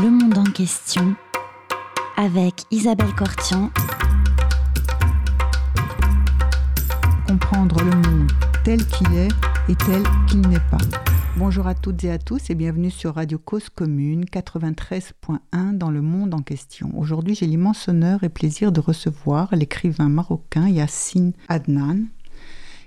[0.00, 1.14] Le monde en question
[2.16, 3.70] avec Isabelle Cortian.
[7.28, 8.32] Comprendre le monde
[8.64, 9.28] tel qu'il est
[9.68, 10.78] et tel qu'il n'est pas.
[11.36, 16.00] Bonjour à toutes et à tous et bienvenue sur Radio Cause Commune 93.1 dans le
[16.00, 16.90] monde en question.
[16.96, 22.06] Aujourd'hui, j'ai l'immense honneur et plaisir de recevoir l'écrivain marocain Yassine Adnan,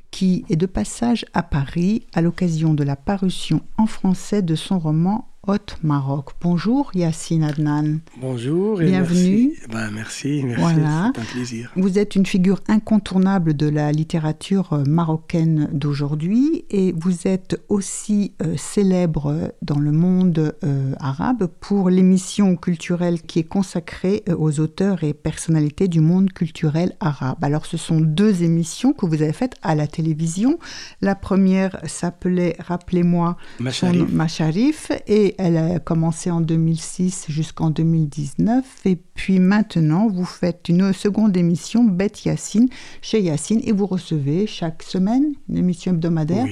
[0.09, 4.79] qui est de passage à Paris à l'occasion de la parution en français de son
[4.79, 6.31] roman Haute-Maroc.
[6.41, 7.99] Bonjour Yacine Adnan.
[8.19, 9.53] Bonjour et Bienvenue.
[9.53, 9.69] Merci.
[9.71, 10.61] Ben, merci, merci.
[10.61, 11.11] Voilà.
[11.13, 11.71] c'est un plaisir.
[11.75, 18.33] Vous êtes une figure incontournable de la littérature euh, marocaine d'aujourd'hui et vous êtes aussi
[18.41, 25.03] euh, célèbre dans le monde euh, arabe pour l'émission culturelle qui est consacrée aux auteurs
[25.03, 27.37] et personnalités du monde culturel arabe.
[27.43, 30.57] Alors ce sont deux émissions que vous avez faites à la télévision.
[31.01, 38.85] La première s'appelait, rappelez-moi, Macharif et elle a commencé en 2006 jusqu'en 2019.
[38.85, 42.69] Et puis maintenant, vous faites une seconde émission, Bête Yacine,
[43.01, 46.47] chez Yacine, et vous recevez chaque semaine, une émission hebdomadaire,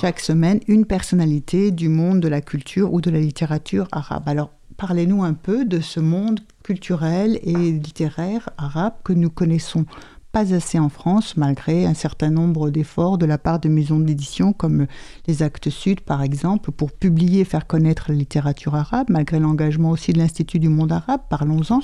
[0.00, 4.24] chaque semaine, une personnalité du monde de la culture ou de la littérature arabe.
[4.26, 9.84] Alors, parlez-nous un peu de ce monde culturel et littéraire arabe que nous connaissons
[10.32, 14.52] pas assez en France, malgré un certain nombre d'efforts de la part de maisons d'édition
[14.52, 14.86] comme
[15.26, 19.90] les Actes Sud, par exemple, pour publier et faire connaître la littérature arabe, malgré l'engagement
[19.90, 21.80] aussi de l'Institut du monde arabe, parlons-en,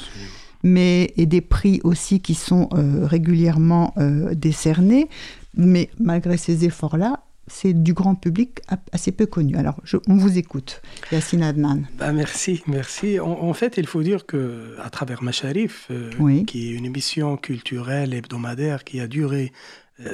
[0.62, 5.08] mais et des prix aussi qui sont euh, régulièrement euh, décernés.
[5.54, 8.60] Mais malgré ces efforts-là, c'est du grand public
[8.92, 9.56] assez peu connu.
[9.56, 10.82] Alors, on vous écoute,
[11.12, 11.82] Yassine Adnan.
[11.98, 13.20] Bah, merci, merci.
[13.20, 18.14] En, fait, il faut dire que à travers Macharif, euh, qui est une émission culturelle
[18.14, 19.52] hebdomadaire qui a duré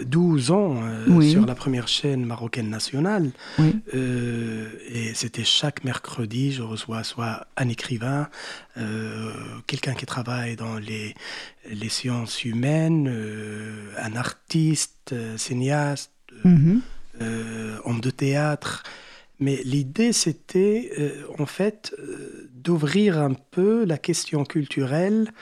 [0.07, 3.31] 12 euh, ans euh, sur la première chaîne marocaine nationale.
[3.93, 8.29] et c'était chaque mercredi, je reçois soit un écrivain,
[9.67, 11.15] quelqu'un qui travaille dans les,
[11.71, 13.13] les sciences humaines,
[13.99, 16.11] un artiste, cinéaste.
[16.47, 16.77] Euh,
[17.21, 18.83] homme de théâtre.
[19.41, 25.35] Mais l'idée, c'était euh, en fait euh, d'ouvrir un peu la question culturelle euh,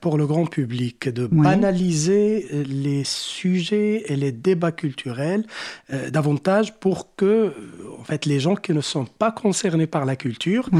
[0.00, 5.44] pour le grand public, de banaliser euh, les sujets et les débats culturels
[5.92, 7.52] euh, davantage pour que
[7.98, 10.70] en fait, les gens qui ne sont pas concernés par la culture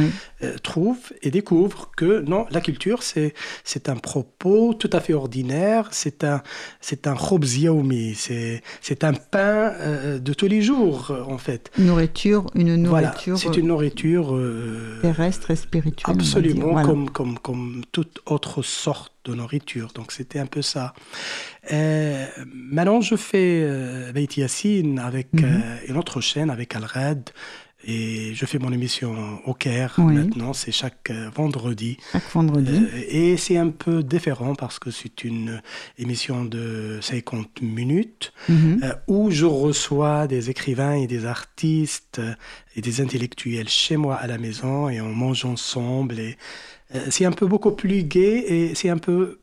[0.62, 5.88] trouvent et découvrent que non, la culture, c'est, c'est un propos tout à fait ordinaire,
[5.90, 6.42] c'est un,
[6.80, 7.16] c'est un
[8.14, 9.74] c'est, c'est un pain
[10.18, 11.70] de tous les jours, en fait.
[11.78, 13.36] Nourriture, une nourriture.
[13.38, 14.38] c'est une nourriture
[15.02, 16.16] terrestre et spirituelle.
[16.16, 19.92] Absolument, comme, comme, comme toute autre sorte de nourriture.
[19.94, 20.94] Donc c'était un peu ça.
[21.72, 25.44] Euh, maintenant, je fais euh, Beit Yassine avec mhm.
[25.44, 27.30] euh, une autre chaîne, avec Al-Red.
[27.82, 31.96] Et je fais mon émission au Caire maintenant, c'est chaque euh, vendredi.
[32.12, 32.84] Chaque vendredi.
[33.08, 35.62] et c'est un peu différent parce que c'est une
[35.96, 38.94] émission de 50 minutes mhm.
[39.06, 42.20] où je reçois des écrivains et des artistes
[42.76, 46.20] et des intellectuels chez moi à la maison et on mange ensemble.
[46.20, 46.36] Et
[47.10, 49.38] c'est un peu beaucoup plus gai et c'est un peu.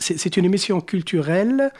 [0.00, 1.72] C'est une émission culturelle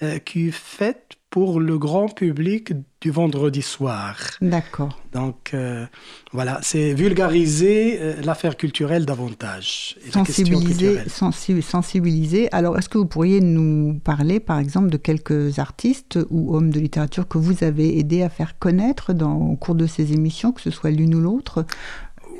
[0.00, 4.16] euh, qui est faite pour le grand public du vendredi soir.
[4.40, 5.00] D'accord.
[5.12, 5.84] Donc euh,
[6.30, 9.96] voilà, c'est vulgariser l'affaire culturelle davantage.
[10.12, 12.48] sensibiliser, sensibiliser.
[12.52, 16.78] Alors, est-ce que vous pourriez nous parler, par exemple, de quelques artistes ou hommes de
[16.78, 20.60] littérature que vous avez aidé à faire connaître dans, au cours de ces émissions, que
[20.60, 21.66] ce soit l'une ou l'autre?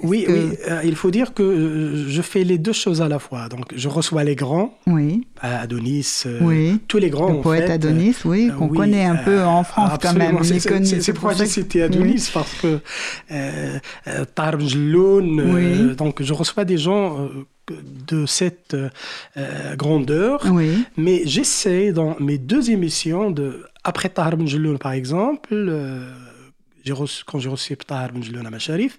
[0.03, 0.56] Oui, oui.
[0.69, 3.49] Euh, il faut dire que euh, je fais les deux choses à la fois.
[3.49, 5.27] Donc, je reçois les grands, oui.
[5.41, 7.32] Adonis, euh, tous les grands.
[7.32, 10.43] Le poète Adonis, oui, qu'on connaît un peu en France quand même.
[10.43, 12.81] C'est pourquoi j'ai cité Adonis, parce que
[13.31, 13.78] euh,
[15.97, 17.28] donc je reçois des gens
[18.06, 18.76] de cette
[19.76, 20.44] grandeur.
[20.50, 20.84] Oui.
[20.97, 24.44] Mais j'essaie dans mes deux émissions, de, après Tarm
[24.78, 25.55] par exemple,
[27.26, 28.99] quand j'ai reçu Tarm à Macharif,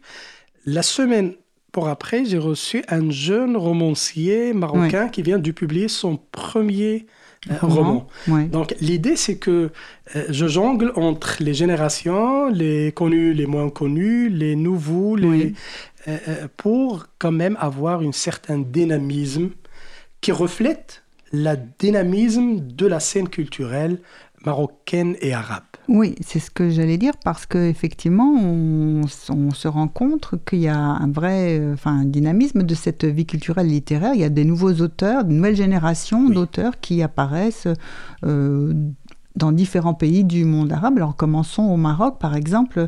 [0.65, 1.33] la semaine
[1.75, 7.05] pour après, j'ai reçu un jeune romancier marocain qui vient de publier son premier
[7.51, 8.07] euh, roman.
[8.49, 9.71] Donc l'idée, c'est que
[10.15, 15.53] euh, je jongle entre les générations, les connus, les moins connus, les nouveaux, les,
[16.07, 19.49] euh, pour quand même avoir un certain dynamisme
[20.21, 21.03] qui reflète
[21.33, 23.99] la dynamisme de la scène culturelle
[24.45, 25.63] marocaine et arabe.
[25.87, 30.67] Oui, c'est ce que j'allais dire parce qu'effectivement, on, on se rend compte qu'il y
[30.67, 34.13] a un vrai euh, enfin, dynamisme de cette vie culturelle littéraire.
[34.15, 37.67] Il y a des nouveaux auteurs, de nouvelles générations d'auteurs qui apparaissent
[38.25, 38.73] euh,
[39.35, 40.97] dans différents pays du monde arabe.
[40.97, 42.87] Alors commençons au Maroc, par exemple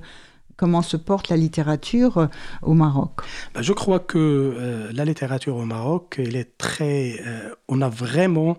[0.56, 2.28] comment se porte la littérature euh,
[2.64, 3.22] au Maroc?
[3.54, 7.22] Bah, Je crois que la littérature au Maroc, elle est très...
[7.68, 8.58] on a vraiment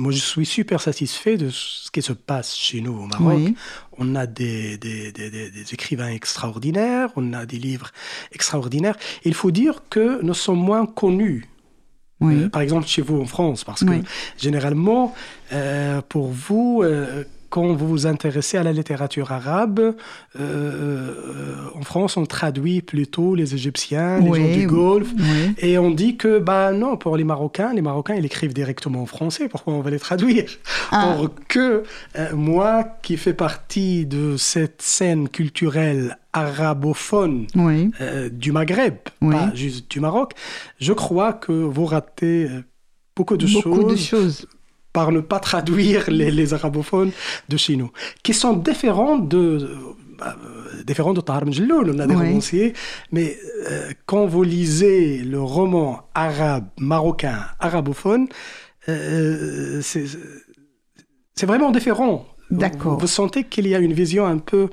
[0.00, 3.54] moi, je suis super satisfait de ce qui se passe chez nous au Maroc.
[3.98, 7.90] On a des, des, des, des, écrivains extraordinaires, on a des livres
[8.32, 8.96] extraordinaires.
[9.24, 11.46] Il faut dire que nous sommes moins connus.
[12.22, 14.02] Euh, par exemple, chez vous en France, parce que
[14.38, 15.14] généralement,
[15.52, 19.94] euh, pour vous, euh, quand vous vous intéressez à la littérature arabe, euh,
[20.38, 25.12] euh, en France, on traduit plutôt les Égyptiens, les gens du Golfe,
[25.58, 29.06] et on dit que, bah non, pour les Marocains, les Marocains, ils écrivent directement en
[29.06, 30.48] français, pourquoi on va les traduire?
[30.92, 31.16] Ah.
[31.18, 31.82] Or que
[32.16, 37.48] euh, moi, qui fais partie de cette scène culturelle arabophone
[38.30, 40.34] du Maghreb, pas juste du Maroc,
[40.80, 42.48] je crois que vous ratez
[43.16, 44.46] beaucoup de beaucoup De choses
[44.92, 47.12] par ne pas traduire les, arabophones
[47.48, 47.90] de chez nous,
[48.22, 49.68] qui sont différents de
[50.22, 52.72] euh, différents de Tahar on a des romanciers,
[53.12, 53.38] mais
[53.70, 58.28] euh, quand vous lisez le roman arabe, marocain, arabophone,
[58.88, 62.26] euh, c'est vraiment différent.
[62.50, 62.98] D'accord.
[62.98, 64.68] Vous, sentez qu'il y a une vision un peu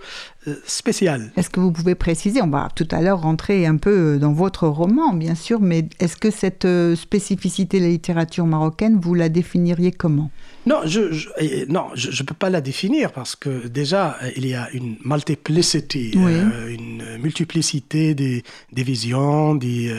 [0.47, 1.31] euh, spéciale.
[1.37, 4.67] Est-ce que vous pouvez préciser On va tout à l'heure rentrer un peu dans votre
[4.67, 9.29] roman, bien sûr, mais est-ce que cette euh, spécificité de la littérature marocaine, vous la
[9.29, 10.31] définiriez comment?
[10.65, 11.29] Non, je, je
[11.69, 16.67] non, je, peux pas la définir parce que déjà il y a une multiplicité, euh,
[16.69, 19.93] une multiplicité des, des visions, des,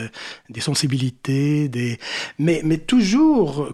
[0.49, 1.97] des sensibilités, des,
[2.37, 3.73] mais mais toujours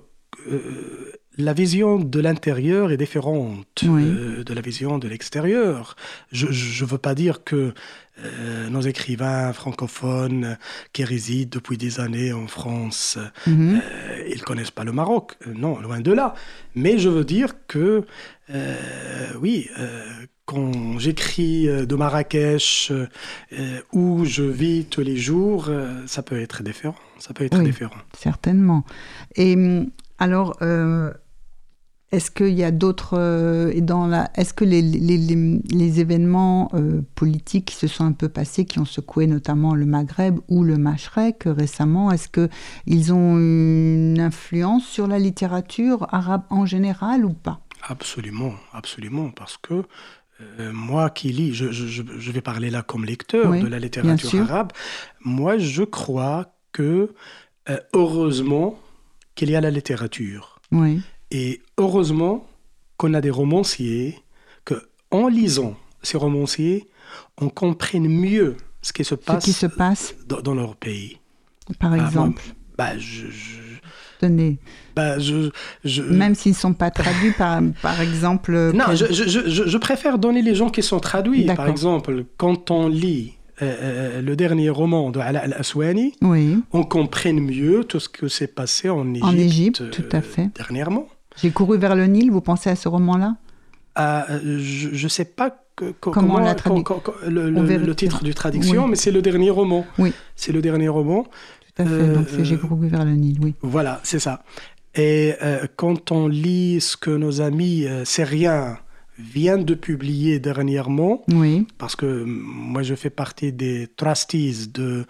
[1.38, 5.96] la vision de l'intérieur est différente euh, de la vision de l'extérieur.
[6.32, 7.74] Je ne veux pas dire que
[8.24, 10.58] euh, nos écrivains francophones
[10.94, 13.18] qui résident depuis des années en France,
[13.48, 13.82] mhm.
[13.84, 15.34] euh, ils connaissent pas le Maroc.
[15.54, 16.34] non, loin de là.
[16.76, 18.06] Mais je veux dire que,
[19.42, 19.70] oui,
[20.46, 22.94] quand j'écris de Marrakech
[23.92, 25.70] où je vis tous les jours,
[26.06, 26.96] ça peut être différent.
[27.18, 27.96] Ça peut être différent.
[28.18, 28.86] Certainement.
[29.36, 29.90] Et hum,
[30.20, 30.58] alors,
[32.12, 37.02] est-ce qu'il y a d'autres euh, dans la est-ce que les, les, les, événements euh,
[37.16, 40.78] politiques qui se sont un peu passés, qui ont secoué notamment le Maghreb ou le
[40.78, 42.48] Machrek récemment, est-ce que
[42.86, 47.60] ils ont une influence sur la littérature arabe en général ou pas?
[47.81, 49.84] Absolument, absolument, parce que
[50.42, 54.42] euh, moi qui lis, je, je, je, vais parler là comme lecteur de la littérature
[54.42, 54.72] arabe,
[55.22, 57.13] moi je crois que
[57.94, 58.80] heureusement
[59.34, 60.60] qu'il y a la littérature.
[60.72, 61.01] Oui.
[61.36, 62.48] Et heureusement
[62.96, 64.16] qu'on a des romanciers
[64.64, 66.88] que, en lisant ces romanciers,
[67.42, 71.18] on comprenne mieux ce qui se passe, qui se passe dans, leur pays.
[71.78, 72.42] Par ah, exemple.
[72.78, 73.26] bah, je,
[74.22, 74.60] Tenez.
[74.96, 78.72] Bah, je, Même s'ils ne sont pas traduits, par, par exemple.
[78.74, 81.44] Non, je, je, préfère donner les gens qui sont traduits.
[81.44, 86.60] Par exemple, quand on lit euh, euh, le dernier roman de Ala al-Aswani, oui.
[86.72, 90.50] on comprenne mieux tout ce qui s'est passé en Égypte, en Égypte tout à fait.
[90.56, 91.10] dernièrement.
[91.38, 93.36] J'ai couru vers le Nil, vous pensez à ce roman-là?
[93.96, 95.56] Ah, Je ne sais pas
[96.00, 96.56] comment, la
[97.28, 99.86] le, titre du traduction, mais c'est le dernier roman.
[99.98, 100.14] Oui.
[100.36, 101.24] C'est le dernier roman.
[101.24, 103.54] Tout à fait, donc J'ai euh, couru vers le Nil, oui.
[103.62, 104.44] Voilà, c'est ça.
[104.96, 108.78] Et euh, quand on lit ce que nos amis euh, syriens
[109.20, 111.68] viennent de publier dernièrement, oui.
[111.78, 115.06] parce que moi je fais partie des trustees de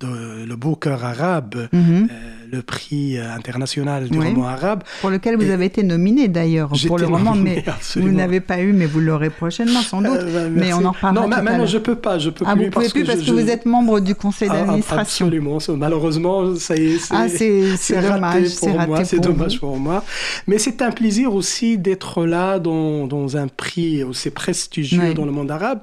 [0.00, 2.08] de, le Booker arabe, mhm.
[2.10, 4.82] euh, le prix international du roman arabe.
[5.00, 7.64] Pour lequel vous avez été nominé d'ailleurs pour le roman, mais
[7.96, 10.12] vous n'avez pas eu, mais vous l'aurez prochainement sans doute.
[10.12, 11.26] Euh, mais on en reparlera.
[11.26, 12.66] Non, maintenant je peux pas, je peux ah, plus.
[12.66, 15.26] Vous pouvez plus parce que, vous êtes membre du conseil ah, d'administration.
[15.26, 20.04] absolument, malheureusement, ça y est, c'est ah, dommage, c'est moi, c'est dommage pour moi.
[20.46, 25.32] Mais c'est un plaisir aussi d'être là dans, dans, un prix aussi prestigieux dans le
[25.32, 25.80] monde arabe.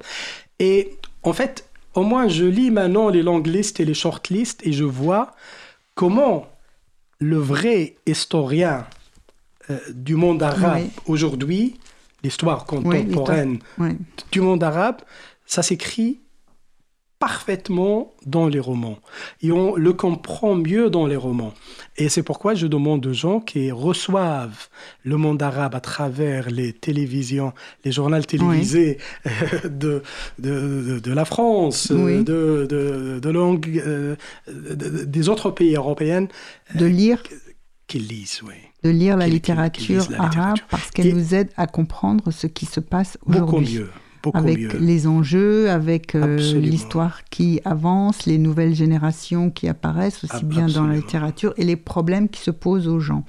[0.60, 0.92] Et
[1.24, 4.72] en fait, au moins, je lis maintenant les long lists et les short lists et
[4.72, 5.34] je vois
[5.96, 6.48] comment
[7.20, 8.86] le vrai historien
[9.70, 11.80] euh, du monde arabe aujourd'hui,
[12.24, 13.60] l'histoire contemporaine
[14.32, 14.98] du monde arabe,
[15.46, 16.20] ça s'écrit
[17.22, 18.98] parfaitement dans les romans.
[19.44, 21.54] Et on le comprend mieux dans les romans.
[21.96, 24.70] Et c'est pourquoi je demande aux gens qui reçoivent
[25.04, 27.54] le monde arabe à travers les télévisions,
[27.86, 28.98] les journaux télévisés
[29.66, 30.02] de,
[30.40, 34.16] de, de, la France, de, de, de langue, euh,
[34.48, 36.28] des autres pays européens.
[36.74, 37.22] De lire
[37.86, 38.56] Qu'ils lisent, oui.
[38.84, 43.20] De lire la, littérature, arabe parce qu'elle nous aide à comprendre ce qui se passe
[43.28, 43.42] aujourd'hui.
[43.46, 43.90] Beaucoup mieux
[44.34, 50.68] avec les enjeux, avec euh, l'histoire qui avance, les nouvelles générations qui apparaissent aussi bien
[50.68, 53.24] dans la littérature et les problèmes qui se posent aux gens.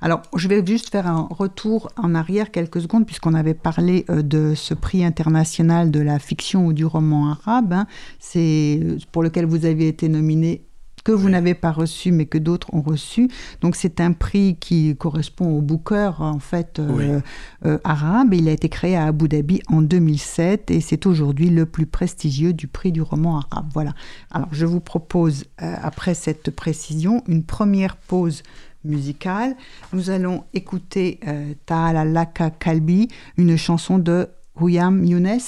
[0.00, 4.22] Alors, je vais juste faire un retour en arrière quelques secondes puisqu'on avait parlé euh,
[4.22, 7.72] de ce prix international de la fiction ou du roman arabe.
[7.72, 7.86] Hein.
[8.18, 8.80] C'est
[9.12, 10.67] pour lequel vous aviez été nominé
[11.08, 13.30] que vous n'avez pas reçu, mais que d'autres ont reçu.
[13.62, 17.20] Donc c'est un prix qui correspond au Booker en fait euh,
[17.64, 18.34] euh, arabe.
[18.34, 22.52] Il a été créé à Abu Dhabi en 2007 et c'est aujourd'hui le plus prestigieux
[22.52, 23.70] du prix du roman arabe.
[23.72, 23.94] Voilà.
[24.30, 28.42] Alors je vous propose euh, après cette précision une première pause
[28.84, 29.56] musicale.
[29.94, 31.20] Nous allons écouter
[31.64, 34.28] Ta'ala Laka Kalbi, une chanson de
[34.60, 35.38] Huyam Younes.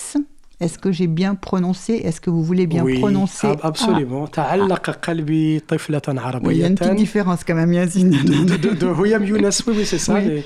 [0.61, 1.95] Est-ce que j'ai bien prononcé?
[1.95, 3.49] Est-ce que vous voulez bien oui, prononcer?
[3.63, 4.29] Absolument.
[4.37, 4.57] Ah.
[6.43, 8.11] oui, il y a une petite différence quand même, Yazine.
[8.11, 10.15] de, de, de, Huyam Younes, oui, oui c'est ça.
[10.15, 10.45] Oui.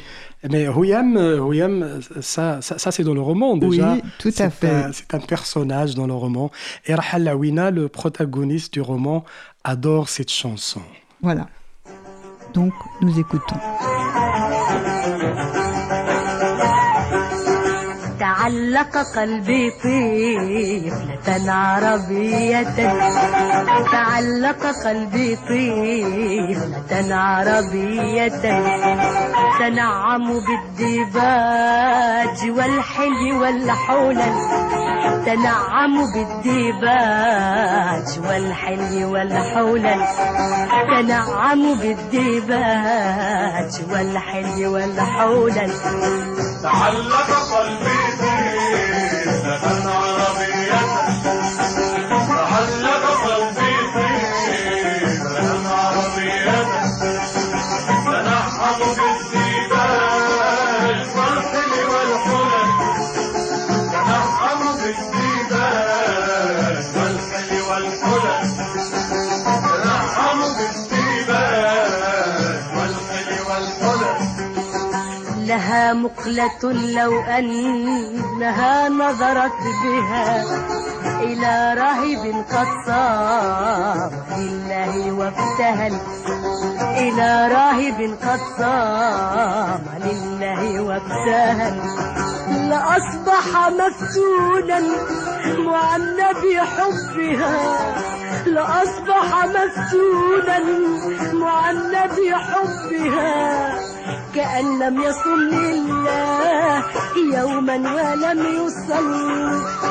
[0.48, 3.94] Mais, Huyam, Huyam ça, ça, ça c'est dans le roman déjà.
[3.94, 4.84] Oui, tout à fait.
[4.92, 6.50] C'est un personnage dans le roman.
[6.86, 9.24] Et Rahal Lawina, le protagoniste du roman,
[9.64, 10.82] adore cette chanson.
[11.22, 11.48] Voilà.
[12.52, 13.56] Donc, nous écoutons.
[18.44, 22.76] تعلق قلبي طفلة عربية.
[23.92, 28.28] تعلق قلبي طفلة عربية.
[29.58, 34.34] تنعم بالديباج والحلي والحولل
[35.26, 40.00] تنعم بالديباج والحلي والحولل
[40.96, 45.72] تنعم بالديباج والحلي والحولل
[46.62, 47.93] تعلق قلبي
[76.34, 79.52] مقلة لو أنها نظرت
[79.84, 80.44] بها
[81.20, 85.92] إلى راهب قد صام لله وابتهل.
[86.98, 91.74] إلى راهب قد صام لله وابتهل.
[92.68, 94.80] لأصبح مفتونا
[95.58, 97.56] معنى بحبها.
[98.46, 100.58] لأصبح مفتونا
[101.32, 103.73] معنى بحبها.
[104.34, 106.84] كأن لم يصم لله
[107.34, 109.12] يوما ولم يصل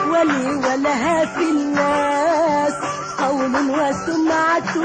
[0.09, 2.73] ولي ولها في الناس
[3.19, 4.77] قول وسمعة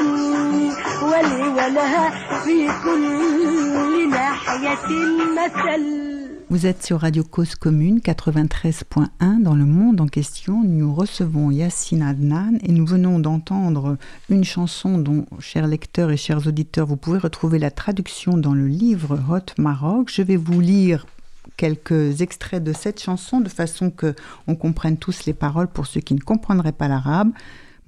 [1.02, 2.10] ولي ولها
[2.44, 4.88] في كل ناحية
[5.36, 6.07] مثل
[6.50, 10.64] Vous êtes sur Radio Cause Commune 93.1 dans le monde en question.
[10.64, 13.98] Nous recevons Yassine Adnan et nous venons d'entendre
[14.30, 18.66] une chanson dont, chers lecteurs et chers auditeurs, vous pouvez retrouver la traduction dans le
[18.66, 20.10] livre Hot Maroc.
[20.10, 21.06] Je vais vous lire
[21.58, 24.14] quelques extraits de cette chanson de façon que
[24.46, 27.30] on comprenne tous les paroles pour ceux qui ne comprendraient pas l'arabe.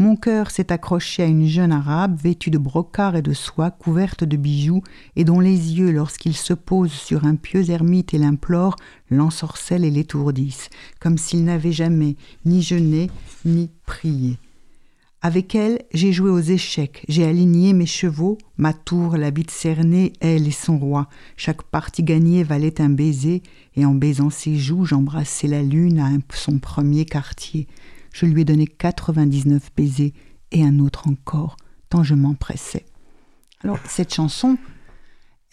[0.01, 4.25] Mon cœur s'est accroché à une jeune arabe vêtue de brocart et de soie, couverte
[4.25, 4.83] de bijoux,
[5.15, 8.77] et dont les yeux, lorsqu'ils se posent sur un pieux ermite et l'implorent,
[9.11, 12.17] l'ensorcellent et l'étourdissent, comme s'il n'avait jamais
[12.47, 13.11] ni jeûné
[13.45, 14.39] ni prié.
[15.21, 20.49] Avec elle, j'ai joué aux échecs, j'ai aligné mes chevaux, ma tour, l'habite cernée, elle
[20.49, 21.11] et son roi.
[21.37, 23.43] Chaque partie gagnée valait un baiser,
[23.77, 27.69] et en baisant ses joues, j'embrassais la lune à son premier quartier
[28.13, 30.13] je lui ai donné 99 baisers
[30.53, 31.57] et un autre encore,
[31.89, 32.87] tant je m'empressais.
[33.63, 34.57] Alors, cette chanson,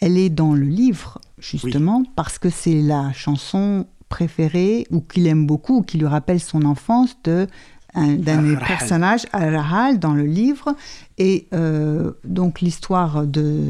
[0.00, 5.46] elle est dans le livre, justement, parce que c'est la chanson préférée, ou qu'il aime
[5.46, 7.46] beaucoup, ou qui lui rappelle son enfance, de
[7.94, 10.76] d'un des personnages, Al-Rahal, dans le livre.
[11.16, 13.60] Et euh, donc l'histoire de...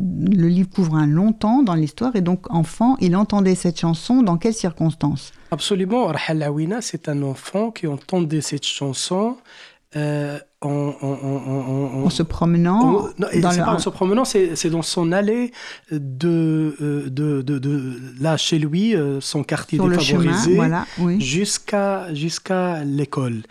[0.00, 2.16] Le livre couvre un long temps dans l'histoire.
[2.16, 5.32] Et donc, enfant, il entendait cette chanson dans quelles circonstances?
[5.50, 6.06] Absolument.
[6.06, 9.36] Rahal Awina, c'est un enfant qui entendait cette chanson
[9.96, 15.50] euh, en, se promenant dans en se promenant, c'est dans son allée
[15.90, 20.60] de, euh, de, de, là chez lui, euh, son quartier défavorisé,
[21.20, 23.44] jusqu'à jusqu'à l'école.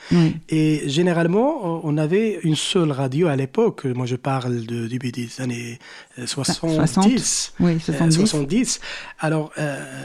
[0.50, 3.86] Et généralement, on avait une seule radio à l'époque.
[3.86, 5.80] Moi, je parle de début des années
[6.24, 7.54] 70.
[7.60, 8.80] Oui, 70.
[9.20, 9.52] Alors,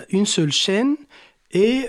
[0.09, 0.97] une seule chaîne
[1.53, 1.87] et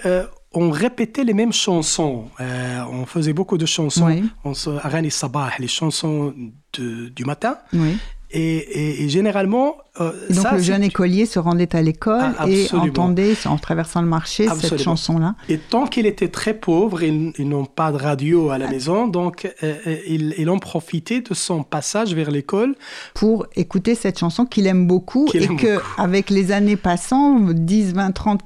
[0.54, 2.26] on répétait les mêmes chansons.
[2.40, 4.06] Euh, on faisait beaucoup de chansons.
[4.06, 4.24] Oui.
[4.44, 4.70] On se,
[5.10, 6.34] Sabah, les chansons
[6.78, 7.58] de, du matin.
[7.74, 7.98] Oui.
[8.36, 13.58] Et, et, généralement, donc le jeune écolier se rendait à l'école ah, et entendait, en
[13.58, 15.36] traversant le marché, cette chanson-là.
[15.50, 19.48] Et tant qu'il était très pauvre, ils, n'ont pas de radio à la maison, donc
[19.62, 22.74] ils, ils, ont profité de son passage vers l'école.
[23.14, 28.12] Pour écouter cette chanson qu'il aime beaucoup et que, avec les années passant, 10, 20,
[28.14, 28.42] 30,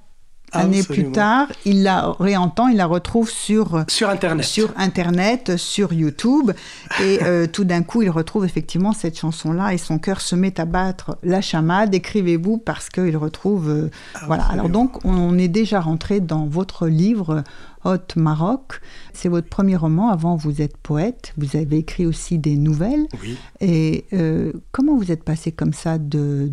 [0.54, 5.92] Années plus tard, il la réentend, il la retrouve sur, sur Internet, sur, Internet, sur
[5.92, 6.52] YouTube.
[7.02, 10.58] Et euh, tout d'un coup, il retrouve effectivement cette chanson-là et son cœur se met
[10.60, 11.94] à battre la chamade.
[11.94, 13.70] Écrivez-vous parce qu'il retrouve.
[13.70, 13.92] Euh,
[14.26, 14.46] voilà.
[14.46, 17.44] Alors donc, on est déjà rentré dans votre livre
[17.84, 18.80] Hot Maroc.
[19.12, 20.10] C'est votre premier roman.
[20.10, 21.34] Avant, vous êtes poète.
[21.38, 23.08] Vous avez écrit aussi des nouvelles.
[23.22, 23.38] Oui.
[23.60, 26.52] Et euh, comment vous êtes passé comme ça de,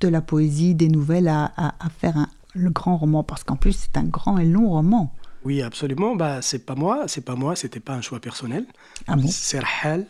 [0.00, 3.72] de la poésie, des nouvelles, à, à faire un, le grand roman Parce qu'en plus,
[3.72, 5.14] c'est un grand et long roman.
[5.44, 6.14] Oui, absolument.
[6.14, 8.64] Bah, c'est pas moi, c'est pas moi, c'était pas un choix personnel.
[9.06, 9.28] Ah bon?
[9.28, 10.06] C'est Rahel.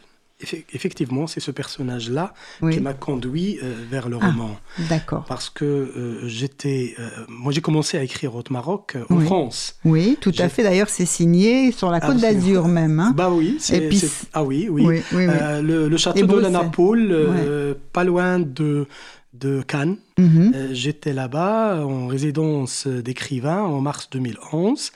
[0.73, 2.35] Effectivement, c'est ce personnage-là
[2.69, 4.57] qui m'a conduit euh, vers le ah, roman.
[4.89, 5.25] D'accord.
[5.29, 6.97] Parce que euh, j'étais.
[6.99, 9.77] Euh, moi, j'ai commencé à écrire au Maroc en France.
[9.85, 10.65] Oui, tout à fait.
[10.65, 12.99] D'ailleurs, c'est signé sur la côte d'Azur même.
[12.99, 13.13] Hein.
[13.17, 13.59] Bah oui.
[13.73, 14.03] Et puis...
[14.33, 15.01] Ah oui, oui.
[15.13, 18.89] Le, le, château de la Napoule, pas loin de
[19.33, 19.97] de Cannes.
[20.19, 20.53] Mhm.
[20.55, 24.93] Euh, j'étais là-bas en résidence d'écrivain en mars 2011.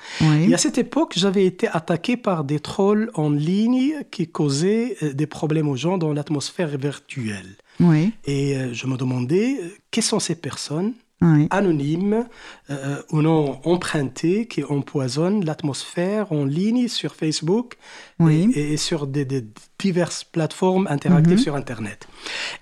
[0.47, 5.13] Et à cette époque, j'avais été attaqué par des trolls en ligne qui causaient euh,
[5.13, 7.57] des problèmes aux gens dans l'atmosphère virtuelle.
[8.25, 9.59] Et euh, je me demandais,
[9.91, 10.93] quelles sont ces personnes?
[11.51, 12.27] Anonymes
[12.71, 17.77] euh, ou non empruntés qui empoisonnent l'atmosphère en ligne sur Facebook
[18.29, 19.27] et, sur des,
[19.79, 21.43] diverses plateformes interactives mhm.
[21.43, 22.07] sur Internet.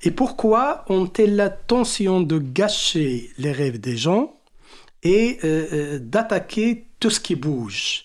[0.03, 4.37] Et pourquoi ont-elles l'intention de gâcher les rêves des gens
[5.03, 8.05] et euh, euh, d'attaquer tout ce qui bouge?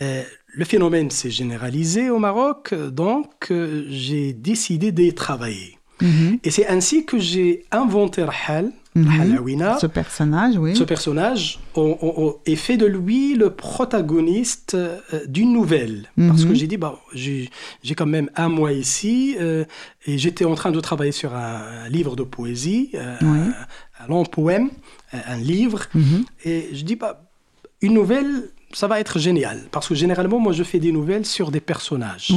[0.00, 3.52] Le phénomène s'est généralisé au Maroc, donc
[3.88, 5.78] j'ai décidé d'y travailler.
[6.00, 6.38] Mhm.
[6.42, 9.76] Et c'est ainsi que j'ai inventé Rahal, Mhm.
[9.80, 10.76] Ce personnage, oui.
[10.76, 16.10] Ce personnage on, est fait de lui le protagoniste euh, d'une nouvelle.
[16.16, 16.54] Parce que mhm.
[16.54, 17.50] j'ai dit, bah, j'ai
[17.96, 19.64] quand même un mois ici euh,
[20.06, 24.70] et j'étais en train de travailler sur un, livre de poésie, euh, un, long poème,
[25.12, 25.86] un, livre.
[25.94, 26.24] Mhm.
[26.44, 27.24] Et je dis, bah,
[27.82, 29.62] une nouvelle, ça va être génial.
[29.70, 32.32] Parce que généralement, moi, je fais des nouvelles sur des personnages.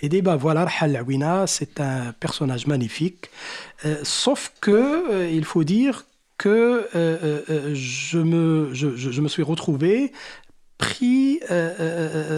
[0.00, 3.30] Et dit, bah voilà, Halawina, c'est un personnage magnifique.
[3.84, 6.06] Euh, sauf que, euh, il faut dire
[6.38, 10.12] que euh, je, me, je, je, me suis retrouvé
[10.76, 11.38] pris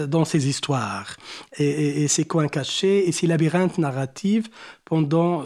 [0.07, 1.17] dans ces histoires
[1.57, 4.45] et, et, ces coins cachés et ces labyrinthes narratifs
[4.83, 5.43] pendant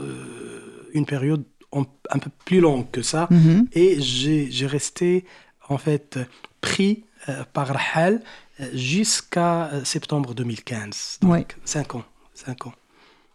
[0.94, 3.30] une période un peu plus longue que ça.
[3.32, 3.68] Mm-hmm.
[3.72, 5.24] Et j'ai resté,
[5.70, 6.20] en fait,
[6.60, 7.06] pris
[7.54, 8.22] par Rahal
[8.74, 11.20] jusqu'à septembre 2015.
[11.22, 12.04] Donc, 5 ans.
[12.34, 12.74] Cinq ans.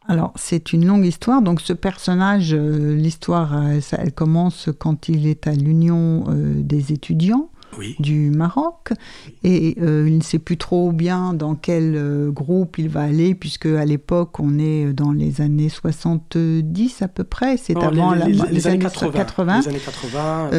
[0.06, 1.40] Alors, c'est une longue histoire.
[1.40, 6.92] Donc, ce personnage, euh, l'histoire, euh, elle commence quand il est à l'Union euh, des
[6.92, 7.48] étudiants
[7.98, 8.92] du Maroc.
[9.42, 13.34] Et euh, il ne sait plus trop bien dans quel euh, groupe il va aller,
[13.34, 17.56] puisque à l'époque, on est dans les années 70 à peu près.
[17.56, 19.62] C'est avant les, la, les, années 80.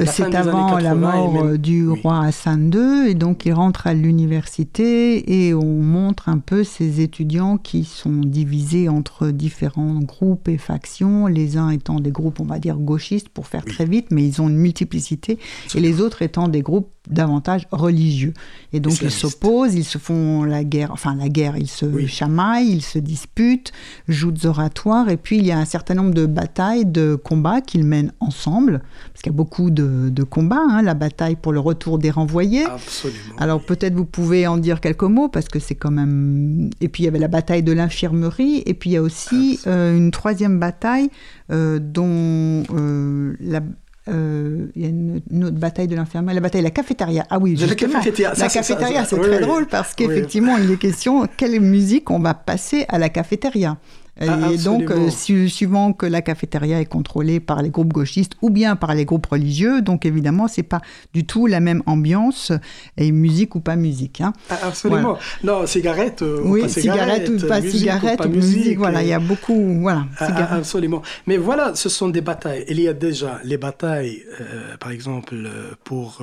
[0.05, 3.09] C'est avant la mort du roi Hassan II.
[3.09, 8.11] Et donc, il rentre à l'université et on montre un peu ces étudiants qui sont
[8.11, 11.27] divisés entre différents groupes et factions.
[11.27, 14.41] Les uns étant des groupes, on va dire, gauchistes pour faire très vite, mais ils
[14.41, 15.39] ont une multiplicité.
[15.75, 18.33] Et les autres étant des groupes davantage religieux.
[18.73, 22.71] Et donc ils s'opposent, ils se font la guerre, enfin la guerre, ils se chamaillent,
[22.71, 23.71] ils se disputent,
[24.07, 27.85] joutes oratoires, et puis il y a un certain nombre de batailles, de combats qu'ils
[27.85, 28.81] mènent ensemble,
[29.13, 32.65] parce qu'il y a beaucoup de, combats, hein, la bataille pour le retour des renvoyés.
[32.65, 33.35] Absolument.
[33.37, 36.69] Alors peut-être vous pouvez en dire quelques mots, parce que c'est quand même...
[36.81, 39.59] Et puis il y avait la bataille de l'infirmerie, et puis il y a aussi
[39.67, 41.09] euh, une troisième bataille
[41.51, 43.61] euh, dont euh, la
[44.07, 47.25] euh, il y a une, autre bataille de l'infirmière, la bataille de la cafétéria.
[47.29, 51.59] Ah oui, la cafétéria, la cafétéria, c'est très drôle parce qu'effectivement, il est question quelle
[51.59, 53.77] musique on va passer à la cafétéria?
[54.19, 58.49] Ah, et donc, euh, suivant que la cafétéria est contrôlée par les groupes gauchistes ou
[58.49, 60.81] bien par les groupes religieux, donc évidemment, c'est pas
[61.13, 62.53] du tout la même ambiance,
[62.95, 64.21] et musique ou pas musique.
[64.21, 64.31] Hein.
[64.49, 65.17] Ah, absolument.
[65.43, 67.29] Non, cigarette euh, oui, ou pas cigarette.
[67.29, 70.05] ou pas cigarette, ou, musique, voilà, il y a beaucoup, voilà.
[70.19, 71.01] Ah, absolument.
[71.27, 72.63] Mais voilà, ce sont des batailles.
[72.69, 75.35] Il y a déjà les batailles, euh, par exemple,
[75.83, 76.21] pour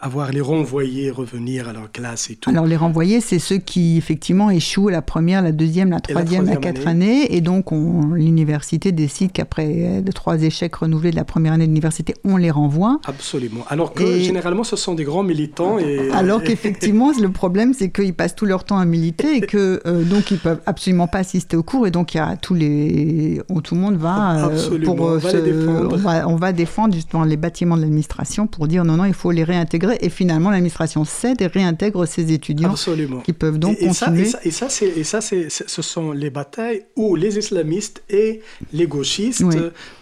[0.00, 2.50] avoir les renvoyés revenir à leur classe et tout.
[2.50, 6.56] Alors les renvoyés, c'est ceux qui effectivement échouent la première, la deuxième, la troisième, la,
[6.56, 7.34] quatrième année.
[7.34, 12.36] et donc l'université décide qu'après de trois échecs renouvelés de la première année d'université, on
[12.36, 13.00] les renvoie.
[13.06, 13.64] Absolument.
[13.68, 15.78] Alors que généralement, ce sont des grands militants.
[15.78, 16.10] Et...
[16.12, 20.04] Alors qu'effectivement, le problème, c'est qu'ils passent tout leur temps à militer et que euh,
[20.04, 23.40] donc ils peuvent absolument pas assister au cours et donc il y a tous les,
[23.64, 25.92] tout le monde va euh, pour on va, défendre.
[25.92, 29.14] On va, on va défendre justement les bâtiments de l'administration pour dire non non, il
[29.14, 33.20] faut les réintégrer et finalement l'administration cède et réintègre ces étudiants Absolument.
[33.20, 34.24] qui peuvent donc continuer.
[34.24, 38.40] Ça, et ça, et ça, c'est, ce sont les batailles où les islamistes et
[38.72, 39.44] les gauchistes,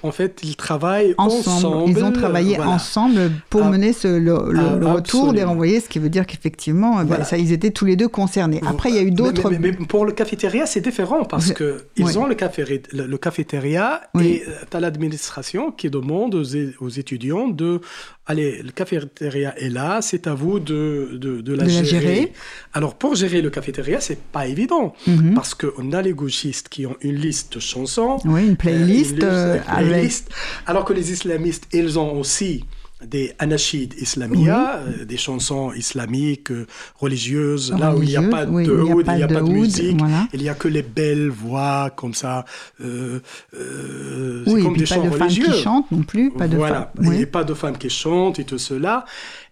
[0.02, 1.90] en fait, ils travaillent ensemble.
[1.90, 3.70] Ils ont travaillé ensemble pour ah.
[3.70, 7.52] mener ce, le, ah, retour des renvoyés, ce qui veut dire qu'effectivement, ben, ça, ils
[7.52, 8.60] étaient tous les deux concernés.
[8.66, 9.50] Après, il y a eu d'autres.
[9.60, 14.42] Mais, pour le cafétéria, c'est différent parce que ils ont le, café, le, cafétéria et
[14.46, 16.44] euh, tu as l'administration qui demande aux,
[16.80, 17.80] aux étudiants de
[18.26, 22.32] allez, le cafétéria est là, c'est à vous de, de, la, gérer.
[22.72, 25.34] Alors, pour gérer le cafétéria, c'est pas évident, mhm.
[25.34, 28.18] parce qu'on a les gauchistes qui ont une liste de chansons.
[28.24, 29.22] Oui, une playlist.
[29.22, 29.58] Euh,
[30.66, 32.64] alors que les islamistes, ils ont aussi
[33.06, 38.46] des anachides islamia, euh, des chansons islamiques, euh, religieuses, là où il n'y a pas
[38.46, 40.00] de il n'y a, pas de, musique,
[40.32, 42.44] il n'y a que les belles voix comme ça.
[42.80, 43.20] Euh,
[44.46, 45.44] oui, comme des pas chants de religieux.
[45.44, 48.44] femmes qui chantent non plus, pas de voilà, a pas de femmes qui chantent et
[48.44, 49.04] tout cela.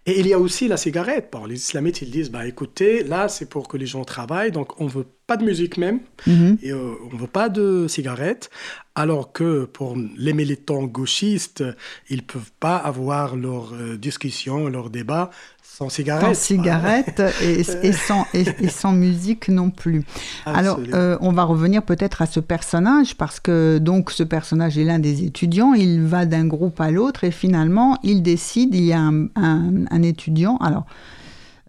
[0.05, 1.29] Et il y a aussi la cigarette.
[1.31, 4.79] Bon, les islamites, ils disent, bah écoutez, là, c'est pour que les gens travaillent, donc
[4.81, 6.57] on veut pas de musique même, mhm.
[6.61, 8.49] et on veut pas de cigarette
[8.95, 11.63] alors que pour les militants gauchistes,
[12.09, 15.31] ils ne peuvent pas avoir leur euh, discussion, leur débat
[15.63, 16.27] sans cigarette.
[16.27, 20.03] Sans cigarette et, sans, et, sans, musique non plus.
[20.45, 24.83] Alors, euh, on va revenir peut-être à ce personnage, parce que donc ce personnage est
[24.83, 28.93] l'un des étudiants, il va d'un groupe à l'autre et finalement, il décide, il y
[28.93, 30.85] a un, un étudiant, alors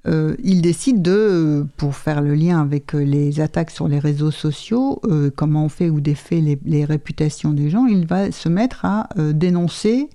[0.06, 4.30] euh, il décide de, pour faire le lien avec euh, les attaques sur les réseaux
[4.30, 8.50] sociaux, euh, comment on fait ou défait les, les, réputations des gens, il va se
[8.50, 10.10] mettre à dénoncer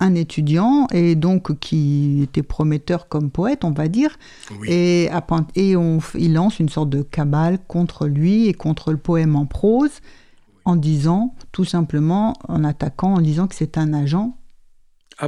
[0.00, 4.16] un étudiant et donc qui était prometteur comme poète, on va dire,
[4.66, 5.10] et,
[5.54, 9.46] et on, il lance une sorte de cabale contre lui et contre le poème en
[9.46, 10.00] prose
[10.64, 14.36] en disant, tout simplement, en attaquant, en disant que c'est un agent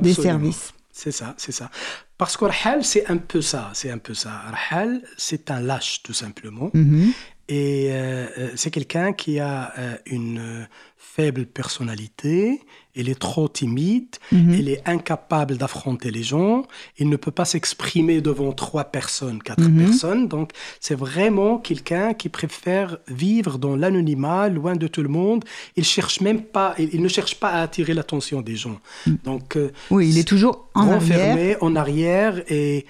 [0.03, 0.75] des services.
[0.93, 1.71] C'est ça, c'est ça.
[2.19, 4.43] Parce que Rahal, c'est un peu ça, c'est un peu ça.
[4.71, 6.71] Rahal, c'est un lâche, tout simplement.
[6.75, 7.13] Mhm.
[7.49, 10.69] Et euh, euh, c'est quelqu'un qui a euh, une
[11.15, 12.61] faible personnalité,
[12.95, 14.55] il est trop timide, mhm.
[14.55, 16.67] il est incapable d'affronter les gens,
[16.99, 19.85] il ne peut pas s'exprimer devant trois personnes, quatre mhm.
[19.85, 20.29] personnes.
[20.29, 25.45] Donc c'est vraiment quelqu'un qui préfère vivre dans l'anonymat, loin de tout le monde.
[25.77, 28.79] Il cherche même pas, il, ne cherche pas à attirer l'attention des gens.
[29.07, 29.15] Mm.
[29.25, 29.59] Donc
[29.91, 32.87] oui, il est toujours en renfermé, en arrière et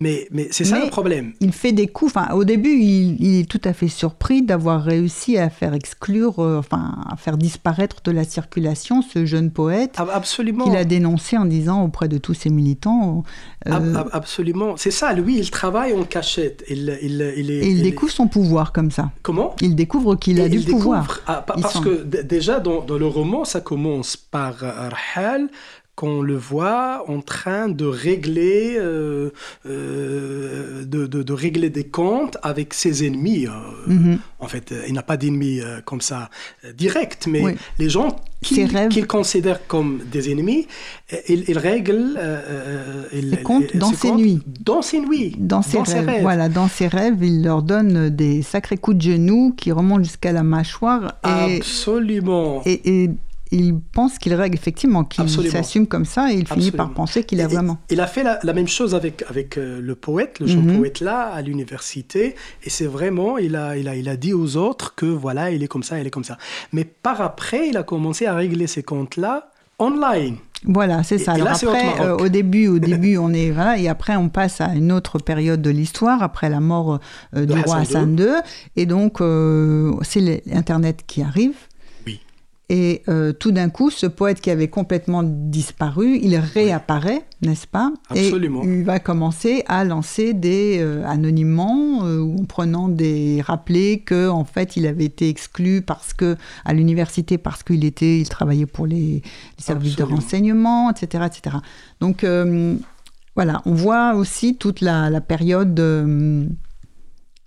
[0.00, 1.34] mais, mais c'est ça le problème.
[1.40, 2.14] Il fait des coups.
[2.14, 6.58] Enfin, au début, il, est tout à fait surpris d'avoir réussi à faire exclure, euh,
[6.58, 9.96] enfin, à faire disparaître de la circulation ce jeune poète.
[9.96, 10.64] Absolument.
[10.64, 13.22] Qu'il a dénoncé en disant auprès de tous ses militants.
[13.68, 14.76] Euh, absolument.
[14.76, 15.12] C'est ça.
[15.12, 16.64] Lui, il travaille en cachette.
[16.68, 19.12] Il, il, il est, et il, découvre son pouvoir comme ça.
[19.22, 19.54] Comment?
[19.60, 21.20] Il découvre qu'il a du pouvoir.
[21.28, 25.48] Ah, parce que déjà, dans, dans, le roman, ça commence par Rahal
[25.96, 29.30] qu'on le voit en train de régler, euh,
[29.66, 33.46] euh, de, de, régler des comptes avec ses ennemis.
[33.46, 33.50] Euh,
[33.86, 34.18] mhm.
[34.40, 36.30] En fait, il n'a pas d'ennemis comme ça
[36.76, 40.66] direct, mais les gens qu'il considère comme des ennemis,
[41.28, 42.20] il, il règle
[43.10, 44.42] ses comptes dans ses nuits.
[44.60, 45.34] Dans ses nuits.
[45.38, 46.20] Dans ses, rêves.
[46.20, 50.32] Voilà, dans ses rêves, il leur donne des sacrés coups de genoux qui remontent jusqu'à
[50.32, 51.14] la mâchoire.
[51.22, 52.62] Absolument.
[52.66, 53.10] et
[53.54, 57.40] il pense qu'il règle effectivement, qu'il s'assume comme ça et il finit par penser qu'il
[57.40, 57.78] a vraiment.
[57.90, 60.78] Il a fait la, même chose avec, avec euh, le poète, le jeune mhm.
[60.78, 62.34] poète là, à l'université.
[62.64, 65.62] Et c'est vraiment, il a, il, a, il a dit aux autres que voilà, il
[65.62, 66.38] est comme ça, il est comme ça.
[66.72, 70.36] Mais par après, il a commencé à régler ces comptes-là online.
[70.66, 71.32] Voilà, c'est ça.
[71.32, 74.74] Alors après, euh, au début, au début, on est voilà, et après on passe à
[74.74, 77.00] une autre période de l'histoire après la mort
[77.36, 78.40] euh, du roi Hassan II,
[78.76, 79.18] et donc
[80.02, 81.54] c'est l'internet qui arrive.
[82.70, 87.92] Et euh, tout d'un coup, ce poète qui avait complètement disparu, il réapparaît, n'est-ce pas?
[88.08, 88.62] Absolument.
[88.64, 94.30] Et il va commencer à lancer des euh, anonymement, euh, en prenant des rappelés que
[94.30, 98.64] en fait il avait été exclu parce que à l'université parce qu'il était, il travaillait
[98.64, 99.20] pour les,
[99.58, 101.56] services de renseignement, etc., etc.
[102.00, 102.24] Donc
[103.36, 105.74] voilà, on voit aussi toute la, la période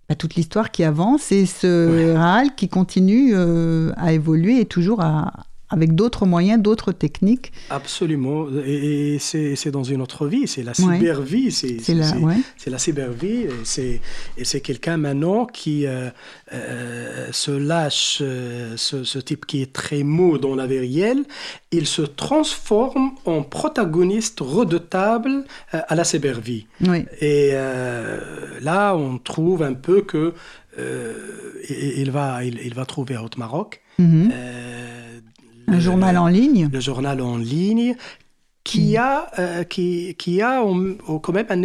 [0.10, 2.50] bah, toute l'histoire qui avance et ce ouais.
[2.56, 5.34] qui continue euh, à évoluer et toujours à,
[5.70, 7.52] avec d'autres moyens, d'autres techniques.
[7.70, 8.48] Absolument.
[8.66, 11.52] Et, c'est dans une autre vie, c'est la cybervie.
[11.52, 12.06] C'est la,
[12.68, 13.48] la cybervie.
[14.38, 16.10] Et c'est quelqu'un maintenant qui euh,
[16.54, 21.24] euh, se lâche, euh, ce, type qui est très mou dans la vie réelle,
[21.72, 26.68] il se transforme en protagoniste redoutable à la cybervie.
[27.20, 27.52] Et
[28.62, 30.34] là, on trouve un peu que
[31.70, 33.82] il, va, il, va trouver à Haute-Maroc.
[34.00, 34.32] Mhm.
[35.68, 37.96] Un journal en ligne Le journal en ligne
[38.64, 38.98] qui mm.
[38.98, 40.62] a, euh, qui, qui, a
[41.22, 41.64] quand même un,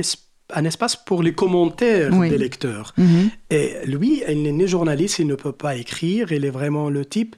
[0.55, 2.95] un, espace pour les commentaires des lecteurs.
[2.99, 3.31] Mm-hmm.
[3.51, 7.05] Et lui, il n'est ni journaliste, il ne peut pas écrire, il est vraiment le
[7.05, 7.35] type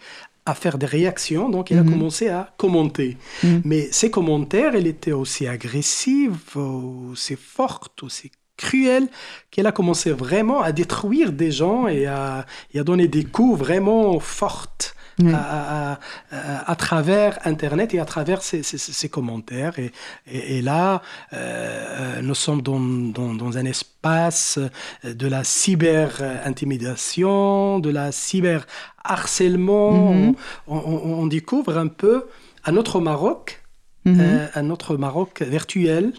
[0.46, 1.90] à faire des réactions, donc il a mm-hmm.
[1.90, 3.16] commencé à commenter.
[3.42, 3.48] Mm.
[3.64, 9.08] Mais ses commentaires, elle était aussi agressive, aussi forte, aussi cruelle,
[9.50, 13.58] qu'elle a commencé vraiment à détruire des gens et à, et à donner des coups
[13.58, 14.93] vraiment fortes
[15.32, 15.98] à,
[16.30, 19.78] à, travers Internet et à travers ses, commentaires.
[19.78, 19.92] Et,
[20.26, 24.58] et, là, euh, nous sommes dans, dans, un espace
[25.04, 30.14] de la cyber-intimidation, de la cyber-harcèlement.
[30.14, 30.34] Mm-hmm.
[30.66, 32.26] on, découvre un peu
[32.64, 33.62] un autre Maroc,
[34.06, 34.20] mm-hmm.
[34.20, 36.12] euh, un autre Maroc virtuel,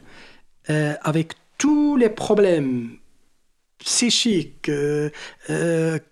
[0.70, 2.98] euh, avec tous les problèmes
[3.80, 4.72] psychiques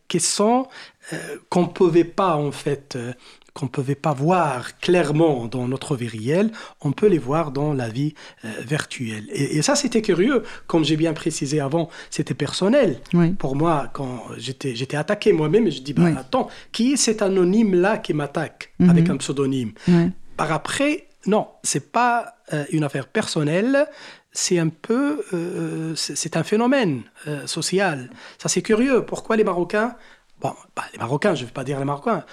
[0.08, 0.68] qui sont
[1.12, 1.18] euh,
[1.50, 3.12] qu'on ne pouvait pas en fait euh,
[3.54, 7.90] qu'on pouvait pas voir clairement dans notre vie réelle, on peut les voir dans la
[7.90, 9.26] vie euh, virtuelle.
[9.32, 10.44] Et, ça, c'était curieux.
[10.66, 13.00] Comme j'ai bien précisé avant, c'était personnel.
[13.38, 17.98] Pour moi, quand j'étais, j'étais attaqué moi-même, je dis, bah, attends, qui est cet anonyme-là
[17.98, 18.90] qui m'attaque mhm.
[18.90, 19.74] avec un pseudonyme?
[20.36, 22.38] Par après, non, c'est pas
[22.72, 23.88] une affaire personnelle,
[24.34, 25.24] c'est un peu,
[25.96, 27.04] c'est un phénomène
[27.46, 28.10] social.
[28.38, 29.06] Ça, c'est curieux.
[29.06, 29.96] Pourquoi les Marocains
[30.42, 32.26] Bon, bah, les Marocains, je ne vais pas dire les Marocains.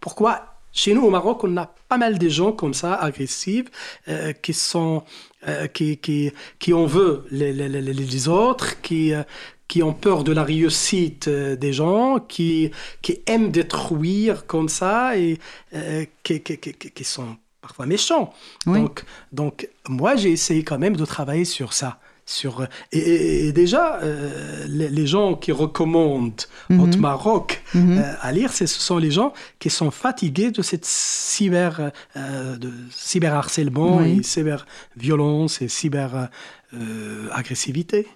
[0.00, 3.66] pourquoi chez nous, au Maroc, on a pas mal de gens comme ça, agressifs,
[4.08, 5.02] euh, qui sont,
[5.48, 9.22] euh, qui, qui, qui en veulent les, les, autres, qui, euh,
[9.66, 12.70] qui ont peur de la réussite des gens, qui,
[13.02, 15.38] qui aiment détruire comme ça et
[16.22, 18.32] qui, qui, qui, sont parfois méchants.
[18.66, 24.66] Donc, donc, moi, j'ai essayé quand même de travailler sur ça sur et, déjà euh,
[24.68, 27.98] les, gens qui recommandent mm Maroc mhm.
[27.98, 32.70] euh, à lire, ce sont les gens qui sont fatigués de cette cyber euh, de
[32.90, 34.66] cyberharcèlement et cyber
[34.96, 36.28] violence et cyber
[37.32, 38.06] agressivité.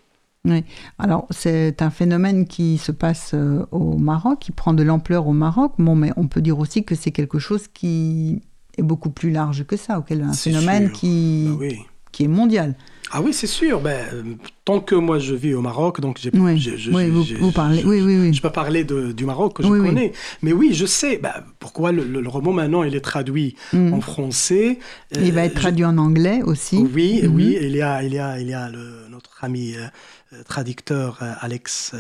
[0.44, 0.64] Oui.
[0.98, 3.34] Alors, c'est un phénomène qui se passe
[3.70, 5.74] au Maroc, qui prend de l'ampleur au Maroc.
[5.78, 8.42] Bon, mais on peut dire aussi que c'est quelque chose qui
[8.78, 11.66] est beaucoup plus large que ça, auquel un phénomène qui, bah
[12.12, 12.74] qui est mondial.
[13.14, 13.80] Ah oui, c'est sûr.
[13.80, 14.22] Ben, euh,
[14.64, 16.80] tant que moi je vis au Maroc, donc j'ai, oui.
[16.92, 17.84] oui, vous, parlez.
[17.84, 18.32] Oui, oui, oui.
[18.32, 20.12] Je peux parler de, du Maroc que je connais.
[20.40, 21.18] Mais oui, je sais.
[21.18, 23.92] Ben, pourquoi le, roman maintenant il est traduit mm.
[23.92, 24.78] en français.
[25.14, 26.76] il va être euh, traduit en anglais aussi.
[26.76, 27.26] Oui, mm-hmm.
[27.28, 27.58] oui.
[27.60, 28.70] Il y a, il y a, il y a
[29.10, 31.94] notre ami euh, traducteur Alex,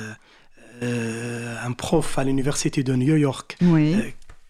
[0.80, 3.58] un prof à l'université de New York,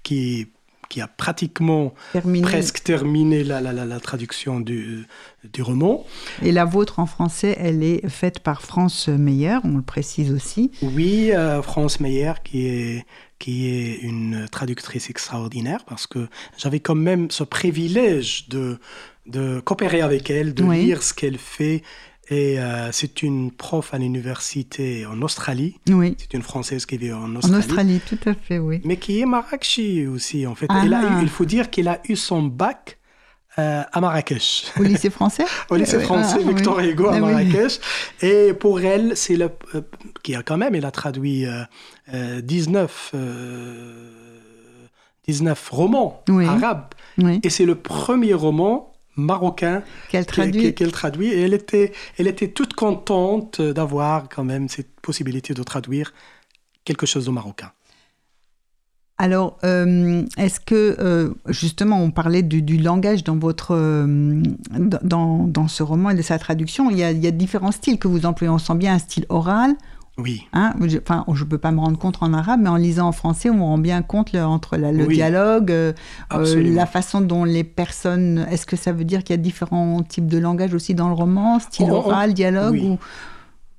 [0.04, 0.46] qui
[0.92, 1.94] qui a pratiquement
[2.42, 5.06] presque terminé la, la, la, traduction du,
[5.50, 6.04] du, roman.
[6.42, 10.70] Et la vôtre en français, elle est faite par France Meyer, on le précise aussi.
[10.82, 13.06] Oui, euh, France Meyer, qui est,
[13.38, 16.28] qui est une traductrice extraordinaire, parce que
[16.58, 18.78] j'avais quand même ce privilège de,
[19.24, 21.82] de coopérer avec elle, de lire ce qu'elle fait
[22.28, 25.76] et euh, c'est une prof à l'université en Australie.
[25.88, 26.14] Oui.
[26.18, 27.56] C'est une Française qui vit en Australie.
[27.56, 28.80] En Australie, tout à fait, oui.
[28.84, 30.66] Mais qui est Marrakchi aussi, en fait.
[30.68, 30.84] Ah.
[31.20, 32.98] il faut dire qu'il a eu son bac
[33.58, 34.72] euh, à Marrakech.
[34.78, 37.80] Au lycée français Au lycée français ah, Victor Hugo à ah Marrakech.
[38.22, 39.50] Et pour elle, c'est le...
[39.74, 39.82] Euh,
[40.22, 41.46] qui a quand même, elle a traduit
[42.12, 43.14] 19...
[45.24, 46.94] 19 romans arabes.
[47.42, 51.28] Et c'est le premier roman marocain qu'elle traduit.
[51.28, 56.12] Et elle était, elle était toute contente d'avoir quand même cette possibilité de traduire
[56.84, 57.72] quelque chose au marocain.
[59.18, 64.42] Alors, euh, est-ce que, euh, justement, on parlait du, langage dans, votre, euh,
[65.02, 67.70] dans, dans, ce roman et de sa traduction, il y, a, il y, a, différents
[67.70, 68.50] styles que vous employez.
[68.50, 69.76] On sent bien un style oral,
[70.22, 70.46] oui.
[70.52, 73.12] Hein, enfin, je ne peux pas me rendre compte en arabe, mais en lisant en
[73.12, 75.92] français, on rend bien compte entre le dialogue, euh,
[76.32, 78.46] euh, la façon dont les personnes.
[78.50, 81.14] Est-ce que ça veut dire qu'il y a différents types de langage aussi dans le
[81.14, 82.98] roman, style oral, dialogue ou...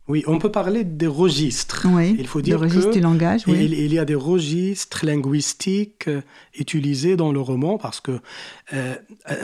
[0.10, 1.88] Oui, on peut parler des registres.
[1.90, 3.54] Oui, il faut dire registres que du langage, oui.
[3.62, 6.22] il, il, y a des registres linguistiques euh,
[6.60, 8.20] utilisés dans le roman parce que
[8.74, 8.96] euh,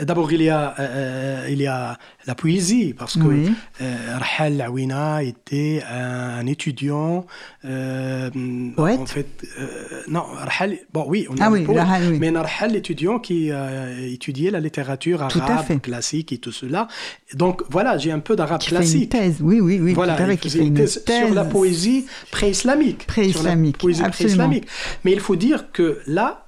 [0.02, 3.52] d'abord il y a euh, il y a la poésie parce que Oui.
[3.80, 7.26] euh, Rahal Lawina était un, étudiant
[7.64, 8.30] euh,
[8.76, 8.98] Poète?
[9.00, 9.26] en fait
[9.58, 12.18] euh, non Rahal bon oui on a Ah oui, poète, Rahal, oui.
[12.20, 16.88] mais Rahal l'étudiant qui a étudié la littérature arabe classique et tout cela
[17.34, 20.16] donc voilà j'ai un peu d'arabe Qui fait une classique thèse, oui, oui, oui, voilà,
[20.16, 21.26] tout à fait, il qui faisait fait une thèse thèse.
[21.26, 23.06] sur la poésie pré-islamique.
[23.06, 24.66] Pré-islamique, pré-islamique.
[25.04, 26.46] Mais il faut dire que là,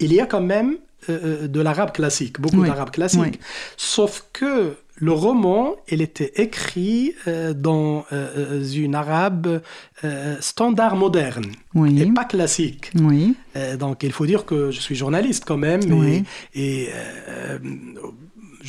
[0.00, 0.76] il y a quand même
[1.08, 3.20] euh, euh, de l'arabe classique, beaucoup Oui, d'arabe classique.
[3.22, 3.38] oui.
[3.76, 9.60] Sauf que le roman, il était écrit euh, dans euh, une arabe
[10.04, 12.92] euh, standard moderne Oui, et pas classique.
[13.00, 13.34] oui,
[13.78, 16.24] donc il faut dire que je suis journaliste quand même Oui.
[16.54, 16.88] et, et,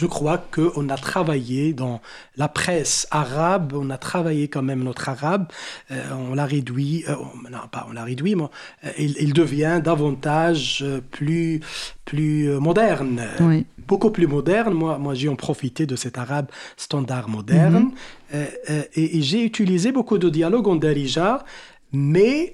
[0.01, 1.97] je crois qu'on a travaillé dans
[2.36, 5.45] la presse arabe, on a travaillé quand même notre arabe,
[5.91, 8.43] euh, on l'a réduit, euh, on- non pas on l'a réduit, mais
[8.86, 11.62] euh, il, il devient davantage plus,
[12.05, 13.65] plus moderne, oui.
[13.88, 14.73] beaucoup plus moderne.
[14.73, 16.47] Moi, moi j'ai en profité de cet arabe
[16.86, 17.91] standard moderne
[18.36, 18.45] euh,
[18.93, 21.43] et, et j'ai utilisé beaucoup de dialogues en darija,
[21.91, 22.53] mais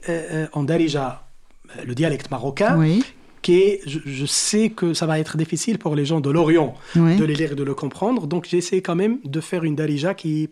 [0.53, 1.23] en darija,
[1.85, 3.03] le dialecte marocain, Oui,
[3.49, 7.15] est, je, je sais que ça va être difficile pour les gens de l'Orient oui.
[7.17, 10.13] de les lire et de le comprendre, donc j'essaie quand même de faire une darija
[10.13, 10.49] qui est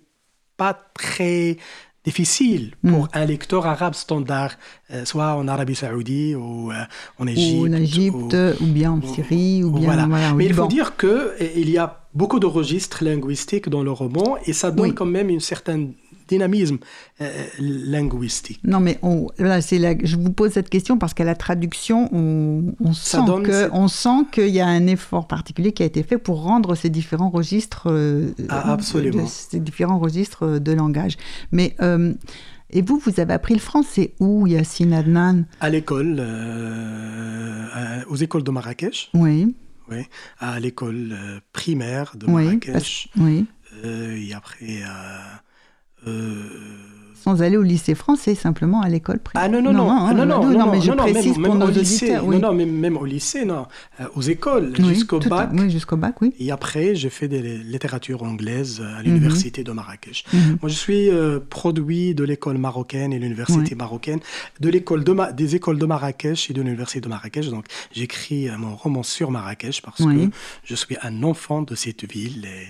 [0.57, 1.57] pas très
[2.03, 4.51] difficile pour un lecteur arabe standard,
[4.91, 6.83] euh, soit en Arabie Saoudite ou euh,
[7.19, 7.59] en Égypte.
[7.61, 10.07] Ou en Égypte, ou, bien en Syrie, ou bien voilà.
[10.07, 13.83] voilà, Mais il faut dire que eh, il y a beaucoup de registres linguistiques dans
[13.83, 14.95] le roman et ça donne Oui.
[14.95, 15.93] quand même une certaine
[16.35, 16.77] dynamisme
[17.21, 18.59] euh, linguistique.
[18.63, 22.09] Non, mais on, voilà, c'est la- je vous pose cette question parce qu'à la traduction,
[22.13, 26.03] on, sent que, cette- on sent qu'il y a un effort particulier qui a été
[26.03, 29.23] fait pour rendre ces différents registres, euh, Ah, absolument.
[29.23, 31.17] de- ces différents registres de langage.
[31.51, 32.13] Mais euh,
[32.73, 35.43] et vous, vous avez appris le français où, Yassine Adnan?
[35.59, 39.53] À l'école, euh, aux écoles de Marrakech, Oui,
[39.89, 40.03] oui,
[40.39, 43.45] à l'école euh, primaire de oui, Marrakech, parce- oui.
[43.83, 44.83] euh, et après.
[44.83, 45.37] euh, euh,
[47.23, 49.45] Sans aller au lycée français, simplement à l'école primaire.
[49.45, 51.13] Ah non, non, non, hein, ah, non, non, non, non, mais je non, non, même-
[51.13, 52.25] précise même pour nos au lycée, auditeurs.
[52.25, 53.67] Oui, Non, non, même, même au lycée, non,
[53.99, 55.51] Euh, aux écoles, Oui, jusqu'au bac.
[55.53, 56.33] Oui, jusqu'au bac, oui.
[56.39, 60.23] Et après, j'ai fait des littératures anglaises à l'université de Marrakech.
[60.33, 60.57] Mhm.
[60.63, 64.19] Moi, je suis euh, produit de l'école marocaine et l'université marocaine,
[64.59, 67.49] de l'école de des écoles de Marrakech et de l'université de Marrakech.
[67.51, 70.29] Donc, j'écris euh, mon roman sur Marrakech parce que
[70.63, 72.45] je suis un enfant de cette ville.
[72.45, 72.67] Et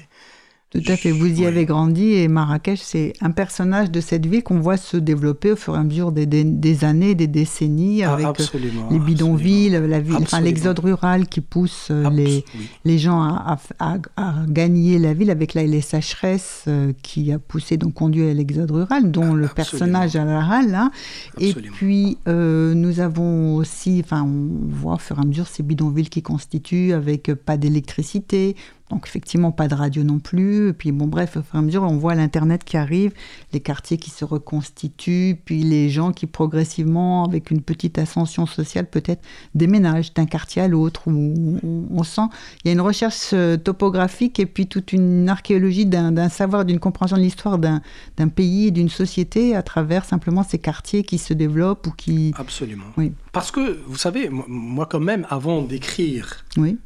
[0.72, 1.12] Tout à fait.
[1.12, 4.96] Vous y avez grandi et Marrakech, c'est un personnage de cette ville qu'on voit se
[4.96, 8.60] développer au fur et à mesure des, des- des années, des décennies, Ah, avec euh,
[8.90, 12.70] les bidonvilles, la ville, enfin, l'exode rural qui pousse euh, les, Abs- oui.
[12.86, 17.34] les gens à, à- à- à gagner la ville avec la, les sécheresses euh, qui
[17.34, 19.54] a poussé, donc conduit à l'exode rural, dont le Absolument.
[19.56, 20.72] personnage Al-Rahal.
[20.72, 20.90] là.
[21.38, 21.74] Et Absolument.
[21.76, 26.08] puis, euh, nous avons aussi, enfin, on voit au fur et à mesure ces bidonvilles
[26.10, 28.56] qui constituent avec pas d'électricité,
[28.92, 30.70] donc effectivement pas de radio non plus.
[30.70, 33.14] Et puis bon, bref, au fur et à mesure, on voit l'Internet qui arrive,
[33.54, 38.86] les quartiers qui se reconstituent, puis les gens qui progressivement, avec une petite ascension sociale,
[38.90, 39.22] peut-être
[39.56, 41.08] déménagent d'un quartier à l'autre.
[41.08, 42.22] Où on, sent,
[42.64, 46.80] il y a une recherche euh, topographique et puis toute une archéologie d'un savoir, d'une
[46.80, 47.82] compréhension de l'histoire d'un
[48.28, 52.34] pays et d'une société à travers simplement ces quartiers qui se développent ou qui...
[52.38, 52.86] Absolument.
[52.98, 53.14] Oui.
[53.32, 56.78] Parce que, vous savez, moi, quand même, avant d'écrire Oui,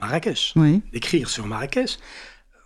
[0.00, 1.98] Marrakech, oui, d'écrire sur Marrakech,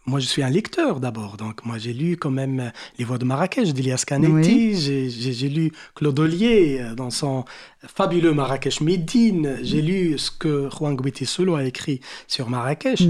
[0.07, 2.69] moi je suis un lecteur d'abord, donc moi j'ai lu quand même euh,
[2.99, 7.45] Les Voix de Marrakech d'Ilias Canetti, j'ai- lu Claude Ollier euh, dans son
[7.87, 13.01] fabuleux Marrakech Médine, j'ai lu ce que Juan Guiti Solo a écrit sur Marrakech.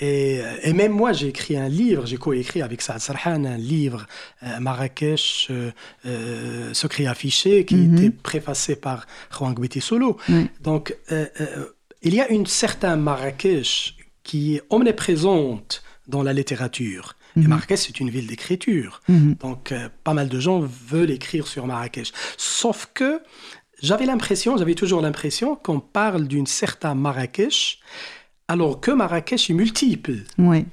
[0.00, 3.56] Et, euh, et même moi, j'ai écrit un livre, j'ai coécrit avec Saad Sarhan un
[3.56, 4.06] livre,
[4.42, 5.70] euh, Marrakech, euh,
[6.06, 7.96] euh, Secret affiché, qui Mhm.
[7.98, 10.16] était préfacé par Juan Guiti Solo.
[10.28, 10.46] Oui.
[10.60, 10.96] Donc,
[12.06, 17.16] il y a une certaine Marrakech qui est omniprésente dans la littérature.
[17.36, 17.48] Et Mhm.
[17.48, 19.00] Marrakech, c'est une ville d'écriture.
[19.08, 19.34] Mhm.
[19.40, 22.12] Donc, euh, pas mal de gens veulent écrire sur Marrakech.
[22.36, 23.20] Sauf que
[23.82, 27.78] j'avais l'impression, j'avais toujours l'impression qu'on parle d'une certaine Marrakech,
[28.48, 30.18] alors que Marrakech est multiple.
[30.38, 30.64] Oui,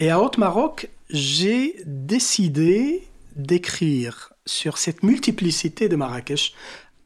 [0.00, 3.02] Et à Haute-Maroc, j'ai décidé
[3.36, 6.52] d'écrire sur cette multiplicité de Marrakech.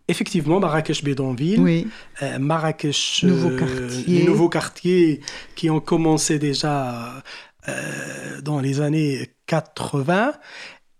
[0.08, 1.88] Effectivement, Marrakech Bédonville, oui,
[2.22, 4.18] euh, Marrakech, euh, quartiers.
[4.20, 5.20] les nouveaux quartiers
[5.56, 7.22] qui ont commencé déjà
[7.68, 10.32] euh, dans les années 80.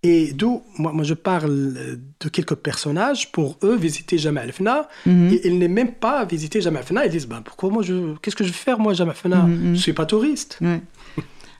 [0.03, 1.75] Et d'où, moi, moi, je parle
[2.21, 5.39] de quelques personnages, pour eux, visiter Jamal Fna, Mhm.
[5.45, 8.45] ils n'aiment même pas visiter Jamal Fna, ils disent, ben, pourquoi moi, je, qu'est-ce que
[8.45, 9.75] je vais faire, moi, Jamal Fna Mhm, mhm.
[9.77, 10.59] Je suis pas touriste.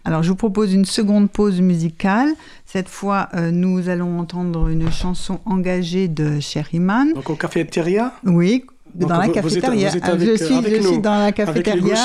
[0.07, 2.29] Alors, je vous propose une seconde pause musicale.
[2.65, 7.13] Cette fois, euh, nous allons entendre une chanson engagée de Sherryman.
[7.13, 8.65] Donc, au cafétéria Oui,
[8.95, 9.91] dans la cafétéria.
[9.91, 11.99] je suis, je suis dans la cafétéria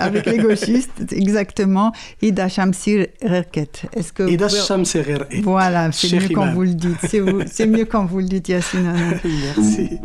[0.00, 1.92] avec les, gauchistes, exactement.
[2.22, 3.82] Ida Shamsir Rerket.
[3.94, 5.40] Est-ce que Ida Shamsir Rerket.
[5.44, 6.98] Voilà, c'est mieux quand vous le dites.
[7.46, 8.92] C'est mieux quand vous le dites, Yassine.
[9.56, 10.00] Merci.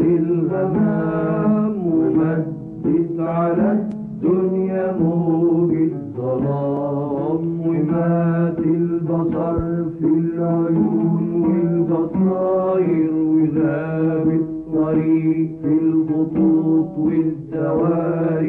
[0.00, 9.58] الغمام ممدد على الدنيا موج الظلام ومات البصر
[9.98, 18.46] في العيون والبصائر وذاب الطريق في الخطوط والدوائر.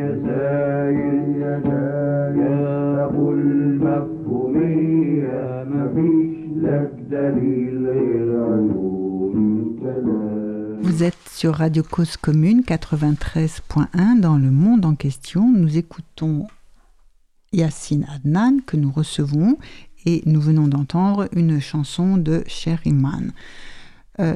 [0.00, 3.48] يا ساير يا داير كل
[3.84, 5.40] مفهومية
[5.70, 7.69] مفيش لك دليل.
[11.40, 15.50] Sur Radio Cause Commune 93.1 dans le monde en question.
[15.50, 16.46] Nous écoutons
[17.54, 19.56] Yassine Adnan que nous recevons
[20.04, 23.32] et nous venons d'entendre une chanson de Sherryman.
[24.20, 24.34] Euh,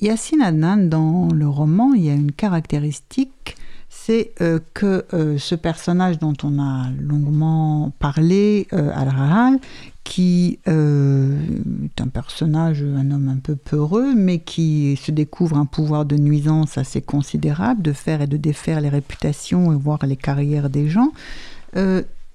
[0.00, 3.56] Yassine Adnan, dans le roman, il y a une caractéristique,
[3.88, 9.60] c'est euh, que euh, ce personnage dont on a longuement parlé, Al-Rahal,
[10.04, 16.04] qui est un personnage, un homme un peu peureux, mais qui se découvre un pouvoir
[16.04, 20.68] de nuisance assez considérable, de faire et de défaire les réputations et voir les carrières
[20.68, 21.10] des gens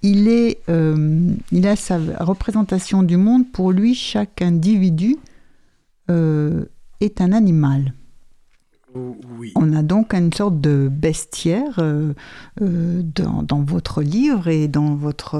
[0.01, 3.51] il, est, euh, il a sa représentation du monde.
[3.51, 5.17] Pour lui, chaque individu
[6.09, 6.65] euh,
[7.01, 7.93] est un animal.
[8.95, 9.51] Oui.
[9.55, 12.13] On a donc une sorte de bestiaire euh,
[12.59, 15.39] dans, votre livre et dans votre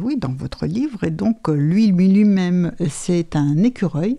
[0.00, 4.18] oui dans votre livre et donc lui lui-même c'est un écureuil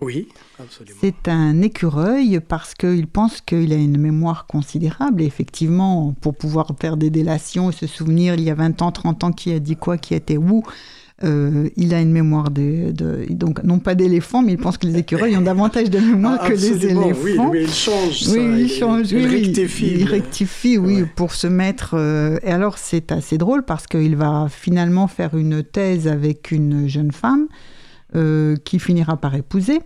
[0.00, 0.98] oui, absolument.
[1.00, 5.20] C'est un écureuil parce qu'il pense qu'il a une mémoire considérable.
[5.20, 8.92] Et effectivement, pour pouvoir faire des délations et se souvenir, il y a 20 ans,
[8.92, 10.62] 30 ans, qui a dit quoi, qui était où,
[11.22, 12.92] euh, il a une mémoire de,
[13.28, 16.48] donc non pas d'éléphant, mais il pense que les écureuils ont davantage de mémoire ah,
[16.48, 17.50] que les éléphants.
[17.50, 18.22] Oui, il change.
[18.22, 18.32] Ça.
[18.32, 19.12] Oui, il, change.
[19.12, 19.96] Il, rectifie.
[19.98, 21.90] Il rectifie, oui, pour se mettre.
[21.94, 26.88] Euh, et alors c'est assez drôle parce qu'il va finalement faire une thèse avec une
[26.88, 27.48] jeune femme
[28.14, 29.80] euh, qui finira par épouser.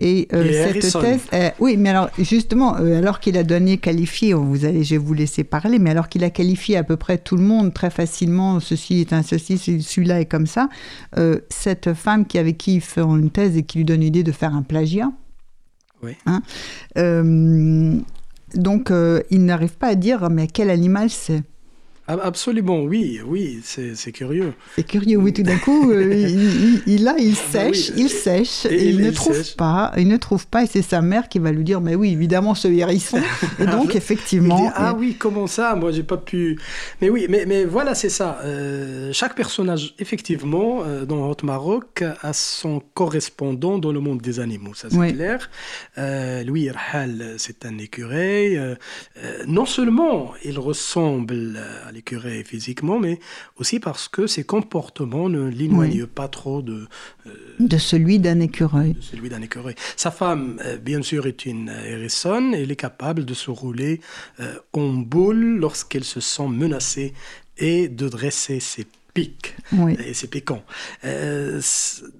[0.00, 4.64] Et, euh, cette thèse, oui, mais alors justement, euh, alors qu'il a donné qualifié, vous
[4.64, 7.36] allez, je vais vous laisser parler, mais alors qu'il a qualifié à peu près tout
[7.36, 10.68] le monde très facilement, ceci est un ceci, celui-là est comme ça,
[11.16, 14.22] euh, cette femme qui avec qui il fait une thèse et qui lui donne l'idée
[14.22, 15.10] de faire un plagiat.
[16.02, 16.12] Oui.
[16.26, 16.42] Hein,
[18.54, 18.92] donc,
[19.30, 21.42] il n'arrive pas à dire mais quel animal c'est.
[22.08, 24.54] Absolument, oui, oui, c'est curieux.
[24.74, 28.64] C'est curieux, oui, tout d'un coup, euh, il, il, là, il bah sèche, il sèche,
[28.64, 31.52] et, il, ne trouve pas, il ne trouve pas, et c'est sa mère qui va
[31.52, 33.20] lui dire, mais oui, évidemment, ce hérisson.
[33.58, 34.72] Et donc, effectivement.
[34.74, 36.58] ah oui, comment ça Moi, j'ai pas pu.
[37.02, 38.38] Mais oui, mais, mais voilà, c'est ça.
[38.42, 44.40] Euh, chaque personnage, effectivement, euh, dans Haute Maroc, a son correspondant dans le monde des
[44.40, 45.50] animaux, ça c'est clair.
[46.46, 48.58] Louis Irhal, c'est un écureuil.
[49.46, 53.18] non seulement il ressemble à l'écureuil physiquement, mais
[53.56, 56.86] aussi parce que ses comportements ne l'éloignent pas trop de...
[57.58, 58.94] de celui d'un écureuil.
[58.94, 59.74] De celui d'un écureuil.
[59.96, 62.54] Sa femme, bien sûr, est une hérissonne.
[62.54, 64.00] Elle est capable de se rouler
[64.72, 67.14] en boule lorsqu'elle se sent menacée
[67.58, 69.56] et de dresser ses pics.
[69.98, 70.62] Et c'est piquant.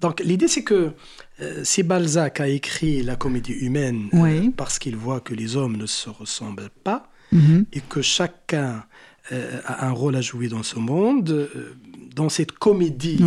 [0.01, 0.93] donc l'idée, c'est que
[1.41, 5.77] euh, si Balzac a écrit la comédie humaine euh, parce qu'il voit que les hommes
[5.77, 7.65] ne se ressemblent pas mhm.
[7.71, 8.83] et que chacun
[9.31, 11.49] euh, a un rôle à jouer dans ce monde,
[12.15, 13.23] dans cette comédie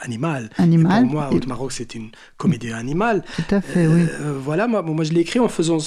[0.00, 0.50] animale.
[0.56, 1.02] Animal.
[1.02, 3.24] Pour moi, Maroc, c'est une comédie animale.
[3.36, 4.06] Tout à fait, oui.
[4.42, 5.78] voilà, moi, moi je l'ai écrit en faisant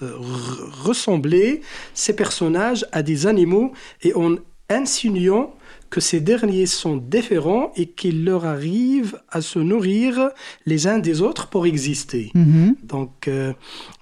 [0.00, 1.62] ressembler
[1.94, 4.36] ces personnages à des animaux et en
[4.68, 5.54] insinuant
[5.90, 10.30] que ces derniers sont différents et qu'il leur arrive à se nourrir
[10.66, 12.30] les uns des autres pour exister.
[12.34, 12.76] Mhm.
[12.82, 13.52] Donc euh,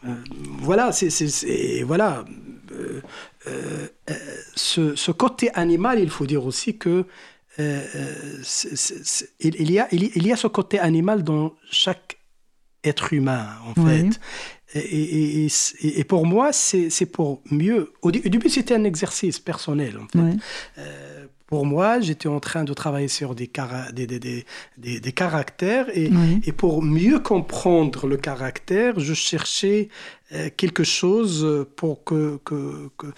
[0.07, 0.15] euh,
[0.61, 2.25] voilà, c'est voilà.
[3.47, 3.84] Euh,
[4.57, 7.07] ce, côté animal, il faut dire aussi que
[7.59, 12.19] il, y a, il, y a ce côté animal dans chaque
[12.83, 14.21] être humain, en fait.
[14.75, 15.47] Et,
[15.83, 17.93] et, pour moi, c'est pour mieux.
[18.03, 20.83] Au, début, c'était un exercice personnel, en fait.
[21.47, 23.51] Pour moi, j'étais en train de travailler sur des,
[23.93, 24.45] des, des,
[24.77, 26.11] des, caractères et,
[26.45, 29.91] et, pour mieux comprendre le caractère, je cherchais
[30.33, 33.09] euh, quelque chose pour que, que, que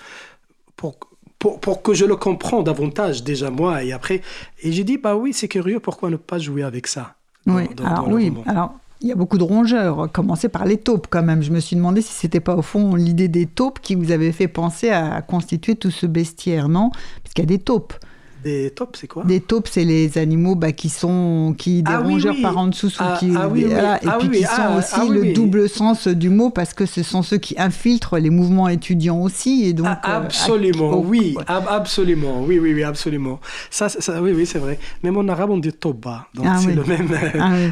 [0.75, 0.99] pour,
[1.39, 4.23] pour, pour, que je le comprenne davantage déjà moi et après.
[4.63, 7.15] Et j'ai dit, bah oui, c'est curieux, pourquoi ne pas jouer avec ça
[7.47, 11.23] Oui, alors oui, alors il y a beaucoup de rongeurs, commencer par les taupes quand
[11.23, 11.43] même.
[11.43, 14.33] Je me suis demandé si c'était pas au fond l'idée des taupes qui vous avait
[14.33, 16.91] fait penser à constituer tout ce bestiaire, non?
[17.23, 17.95] Parce qu'il y a des taupes.
[18.47, 22.37] Des taupes, c'est quoi Des taupes, c'est les animaux bah, qui sont qui ah rongeurs
[22.41, 25.33] par en dessous, ah, qui, ah, oui, et ah puis qui sont ah, aussi le
[25.33, 29.65] double sens du mot parce que ce sont ceux qui infiltrent les mouvements étudiants aussi
[29.65, 29.89] et donc.
[29.89, 33.41] Euh, absolument, oui, absolument, oui, oui, oui, absolument.
[33.69, 34.79] Ça, ça oui, oui, c'est vrai.
[35.03, 37.09] Même en arabe, on dit toba, donc c'est le même.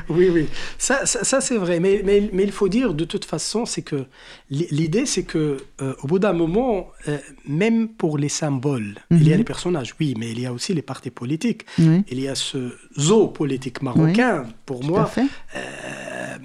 [0.08, 0.28] oui.
[0.34, 1.78] oui, Ça, ça, c'est vrai.
[1.78, 4.06] Mais, mais, mais, il faut dire de toute façon, c'est que
[4.50, 9.30] l'idée, c'est que euh, au bout d'un moment, euh, même pour les symboles, il y
[9.30, 9.38] a mhm.
[9.38, 11.66] les personnages, oui, mais il y a aussi les partis politiques.
[11.78, 14.46] Il y a ce zoo politique marocain.
[14.64, 15.10] pour moi,
[15.56, 16.36] euh,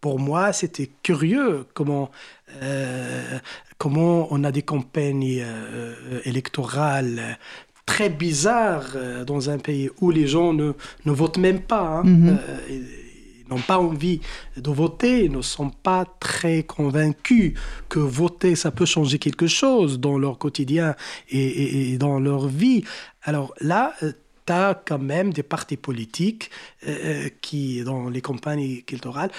[0.00, 2.10] pour moi, c'était curieux comment
[2.62, 3.38] euh,
[3.78, 7.38] comment on a des campagnes euh, électorales
[7.86, 8.96] très bizarres
[9.26, 10.72] dans un pays où les gens ne,
[11.04, 11.86] ne votent même pas.
[11.86, 12.04] Hein.
[12.04, 12.38] Mhm.
[13.48, 14.20] N'ont pas envie
[14.56, 17.54] de voter, ne sont pas très convaincus
[17.88, 20.94] que voter, ça peut changer quelque chose dans leur quotidien
[21.30, 22.84] et, dans leur vie.
[23.22, 24.12] Alors là, euh,
[24.46, 26.50] tu as quand même des partis politiques
[26.86, 29.30] euh, euh, qui, dans les campagnes électorales,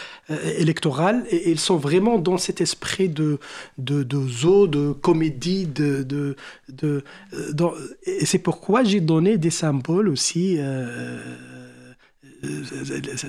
[0.57, 3.37] électorales et, ils sont vraiment dans cet esprit de,
[3.77, 6.35] de, de zoo, de comédie, de, de,
[6.69, 7.03] de,
[8.03, 10.57] et c'est pourquoi j'ai donné des symboles aussi.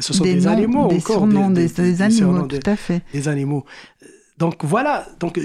[0.01, 1.27] Ce sont des, animaux des encore.
[1.51, 3.03] des, des, animaux, tout à fait.
[3.13, 3.65] Des animaux.
[4.39, 5.41] Donc voilà, donc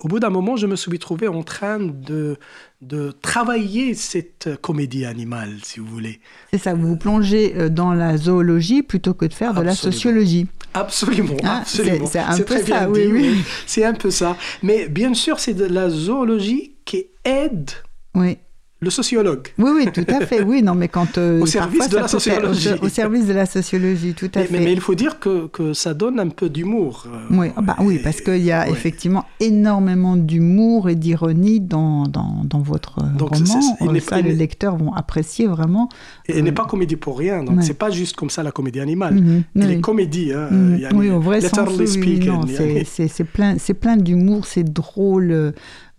[0.00, 2.36] au bout d'un moment, je me suis trouvé en train de,
[2.82, 6.20] de travailler cette comédie animale, si vous voulez.
[6.50, 9.76] C'est ça, vous vous plongez euh, dans la zoologie plutôt que de faire de la
[9.76, 10.48] sociologie.
[10.74, 12.06] Absolument, ah, absolument.
[12.06, 13.36] C'est un peu ça, oui, oui.
[13.66, 14.36] C'est un peu ça.
[14.64, 17.70] Mais bien sûr, c'est de la zoologie qui aide
[18.16, 18.38] oui
[18.80, 19.48] le sociologue.
[19.58, 20.42] Oui, oui, tout à fait.
[20.42, 22.68] Oui, non, mais quand euh, au service de la sociologie.
[22.82, 24.60] Au, service de la sociologie, tout à mais, fait.
[24.60, 27.06] Mais, il faut dire que, que ça donne un peu d'humour.
[27.06, 32.42] Euh, oui, bah, oui, parce qu'il y a effectivement énormément d'humour et d'ironie dans, dans,
[32.44, 33.60] dans, votre donc, roman.
[33.80, 35.88] Euh, ça, les lecteurs vont apprécier vraiment.
[36.26, 37.42] Et elle n'est pas comédie pour rien.
[37.42, 39.14] Donc, c'est pas juste comme ça la comédie animale.
[39.14, 40.32] Mm Elle est comédie.
[40.32, 40.88] Hein, mhm.
[40.94, 41.70] oui, au vrai sens.
[41.78, 45.54] Oui, c'est plein, plein d'humour, c'est drôle.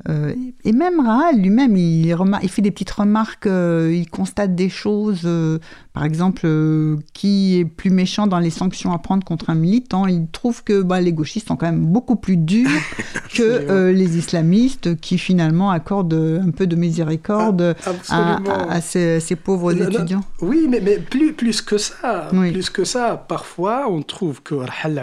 [0.08, 0.34] Euh,
[0.64, 5.22] et même Raal lui-même, il, il, fait des petites remarques, euh, il constate des choses,
[5.26, 5.58] euh,
[5.94, 6.48] par exemple,
[7.14, 10.06] qui est plus méchant dans les sanctions à prendre contre un militant.
[10.06, 12.70] Il trouve que bah, les gauchistes sont quand même beaucoup plus durs
[13.34, 17.76] que les islamistes, qui finalement accordent un peu de miséricorde
[18.10, 18.40] ah,
[18.70, 20.22] à, ces, pauvres étudiants.
[20.42, 25.00] oui, mais, mais, plus, plus que ça, plus que ça, parfois on trouve que Rahal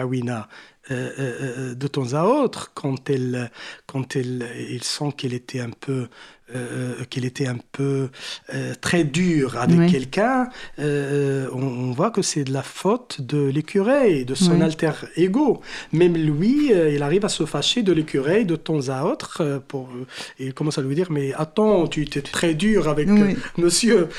[0.89, 3.51] de temps à autre, quand elle,
[3.85, 6.09] quand elle, il sent qu'elle était un peu
[6.55, 8.09] euh, qu'il était un peu
[8.53, 10.49] euh, très dur avec quelqu'un,
[10.79, 15.61] euh, on, voit que c'est de la faute de l'écureuil, de son alter ego.
[15.91, 19.61] Même lui, il arrive à se fâcher de l'écureuil de temps à autre.
[19.67, 19.89] pour,
[20.39, 23.07] et il commence à lui dire Mais attends, tu étais très dur avec
[23.57, 24.09] monsieur.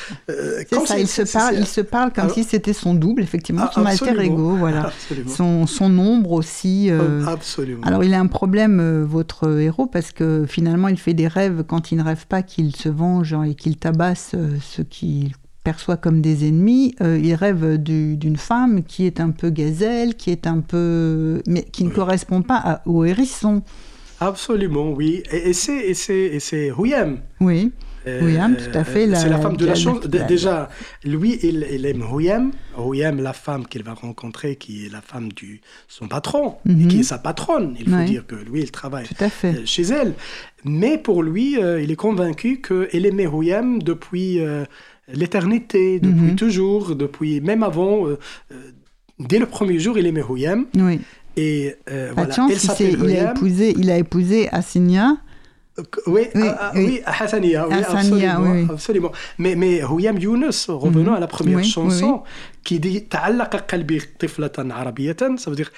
[0.86, 4.20] ça, il se, parle, il se parle comme si c'était son double, effectivement, son alter
[4.20, 4.92] ego, voilà.
[5.26, 6.90] Son, son, ombre aussi.
[7.26, 7.84] Absolument.
[7.84, 11.92] Alors il a un problème, votre héros, parce que finalement, il fait des rêves quand
[11.92, 16.46] il ne rêve pas qu'il se venge et qu'il tabasse ceux qu'il perçoit comme des
[16.46, 16.94] ennemis.
[17.00, 21.84] il rêve d'une femme qui est un peu gazelle, qui est un peu, mais qui
[21.84, 23.62] ne correspond pas au hérisson.
[24.20, 25.22] Absolument, oui.
[25.30, 27.18] Et, et c'est Huyam.
[27.40, 27.72] Oui.
[28.06, 29.12] Huyam, tout à fait.
[29.14, 30.00] C'est la femme de la, chance.
[30.06, 30.68] Déjà,
[31.04, 32.52] lui, il, aime Huyam.
[32.78, 36.96] Huyam, la femme qu'il va rencontrer, qui est la femme de son patron, et qui
[36.96, 37.00] mhm.
[37.00, 37.76] est sa patronne.
[37.78, 40.14] Il faut dire que lui, il travaille euh, chez elle.
[40.64, 44.64] Mais pour lui, euh, il est convaincu qu'elle aimait Huyam depuis euh,
[45.12, 46.36] l'éternité, depuis mhm.
[46.36, 48.06] toujours, depuis même avant.
[49.18, 50.66] dès le premier jour, il aimait Huyam.
[50.74, 51.00] Oui.
[51.36, 55.16] Et voilà, chance, il, il, a épousé, il a épousé Assinia.
[56.07, 57.01] Oui, oui, ah, ah, oui.
[57.05, 58.67] Hassania, oui, Hassania, absolument, oui.
[58.69, 59.11] absolument.
[59.37, 61.17] Mais, mais Huyam Younus, revenons mm -hmm.
[61.17, 62.29] à la première oui, chanson, oui.
[62.65, 65.71] qui dit تعلق قلبي طفلة عربية, ça veut dire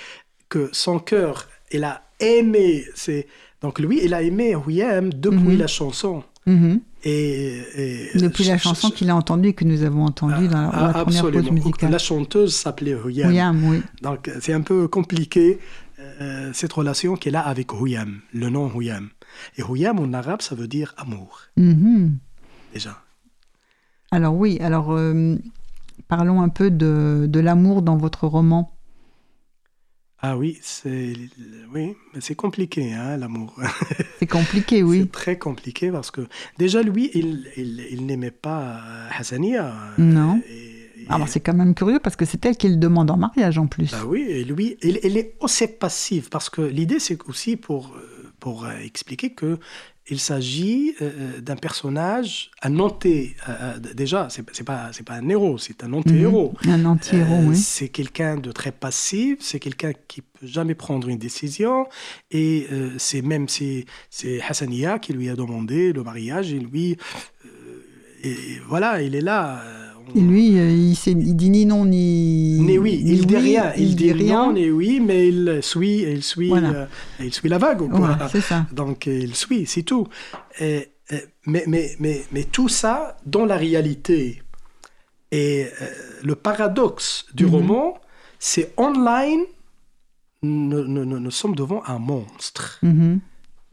[0.50, 3.28] que son cœur, il a aimé, c'est
[3.62, 5.58] donc lui, il a aimé Huyam depuis mm -hmm.
[5.64, 6.24] la chanson.
[6.48, 6.80] Mm -hmm.
[7.04, 10.70] Et, et, depuis la chanson qu'il a entendue et que nous avons entendue dans la,
[10.74, 11.92] ah, la première pause musicale.
[11.92, 13.30] La chanteuse s'appelait Huyam.
[13.32, 13.82] Huyam, oui.
[14.06, 15.46] Donc c'est un peu compliqué
[16.00, 18.12] euh, cette relation qu'elle a avec Huyam,
[18.42, 19.06] le nom Huyam.
[19.59, 21.41] Et Huyam en arabe, ça veut dire amour.
[21.59, 22.11] Mm-hmm.
[22.73, 23.03] Déjà.
[24.11, 25.37] Alors oui, alors euh,
[26.09, 28.73] parlons un peu de, de l'amour dans votre roman.
[30.21, 31.13] Ah oui, c'est
[31.75, 33.61] oui, c'est compliqué, hein, l'amour.
[34.19, 35.01] C'est compliqué, oui.
[35.03, 36.23] c'est très compliqué parce que
[36.59, 38.81] déjà lui, il, il, il n'aimait pas
[39.17, 39.75] Hassania.
[39.99, 40.41] Non.
[41.09, 43.67] Alors c'est quand même curieux parce que c'est elle qui le demande en mariage en
[43.67, 43.93] plus.
[43.95, 48.16] Ah oui, et lui, il est aussi passif parce que l'idée c'est aussi pour euh,
[48.47, 49.59] pour euh, expliquer que
[50.09, 53.35] il s'agit euh, euh, d'un personnage, un anté.
[53.93, 56.55] déjà, c'est pas c'est pas un héros, c'est un anti-héros.
[56.65, 56.71] Mhm.
[56.71, 57.57] un anti-héros, oui.
[57.57, 61.89] C'est quelqu'un de très passif, c'est quelqu'un qui peut jamais prendre une décision,
[62.31, 62.69] et
[62.99, 66.97] c'est même c'est c'est Hassania qui lui a demandé le mariage, et lui,
[68.23, 68.37] et
[68.69, 69.61] voilà, il est là
[70.15, 72.61] et lui, euh, il, il, dit ni non ni.
[72.61, 73.73] Ni oui, il dit rien.
[73.77, 74.53] Il, dit, rien.
[74.53, 76.87] non oui, mais il suit, il suit, euh,
[77.21, 77.83] il suit la vague.
[78.31, 78.67] c'est ça.
[78.73, 80.07] Donc il suit, c'est tout.
[80.61, 80.89] Et,
[81.47, 84.43] mais, mais, mais, mais, tout ça, dans la réalité,
[85.31, 85.87] et euh,
[86.23, 87.53] le paradoxe du mhm.
[87.53, 88.01] roman,
[88.39, 89.43] c'est online,
[90.43, 92.79] nous, nous, nous, sommes devant un monstre.
[92.83, 93.21] Mhm.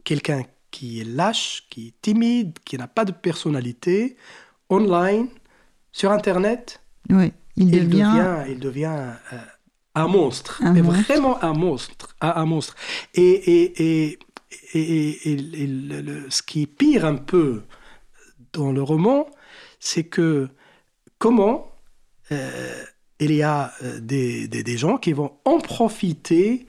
[0.04, 4.16] Quelqu'un qui est lâche, qui est timide, qui n'a pas de personnalité,
[4.68, 5.28] online
[5.94, 8.42] sur Internet, oui, il, devient...
[8.48, 9.36] il devient, euh,
[9.94, 12.74] un monstre, mais vraiment un monstre, un, monstre.
[13.14, 14.18] Et, et,
[14.74, 17.62] et, et le, ce qui est pire un peu
[18.52, 19.28] dans le roman,
[19.78, 20.48] c'est que
[21.18, 21.70] comment
[22.32, 22.82] euh,
[23.20, 26.66] il y a euh, des, des, des, gens qui vont en profiter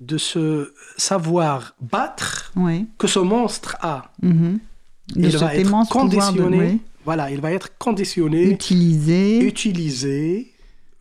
[0.00, 2.52] de ce savoir battre
[2.98, 4.12] que ce monstre a.
[4.20, 4.56] Mm
[5.14, 6.80] Il va être conditionné.
[7.06, 10.52] Voilà, il va être conditionné, utilisé, utilisé.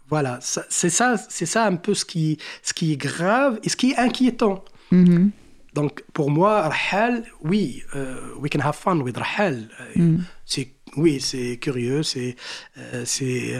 [0.07, 3.75] Voilà, c'est ça, c'est ça un peu ce qui, ce qui est grave et ce
[3.75, 4.63] qui est inquiétant.
[4.91, 5.29] Mm-hmm.
[5.73, 9.67] Donc pour moi, Rahal, oui, uh, we can have fun with Rahal.
[9.97, 10.23] Euh, mm.
[10.45, 12.35] C'est oui, c'est curieux, c'est
[12.77, 13.59] euh, c'est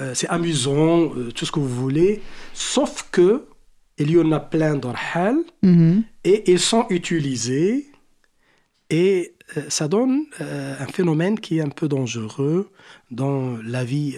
[0.00, 2.20] euh, c'est amusant, tout ce que vous voulez.
[2.52, 3.46] Sauf que
[3.96, 6.02] il y en a plein de Rahal mm-hmm.
[6.24, 7.89] et ils sont utilisés
[8.90, 12.70] et euh, ça donne euh, un phénomène qui est un peu dangereux
[13.10, 14.16] dans la vie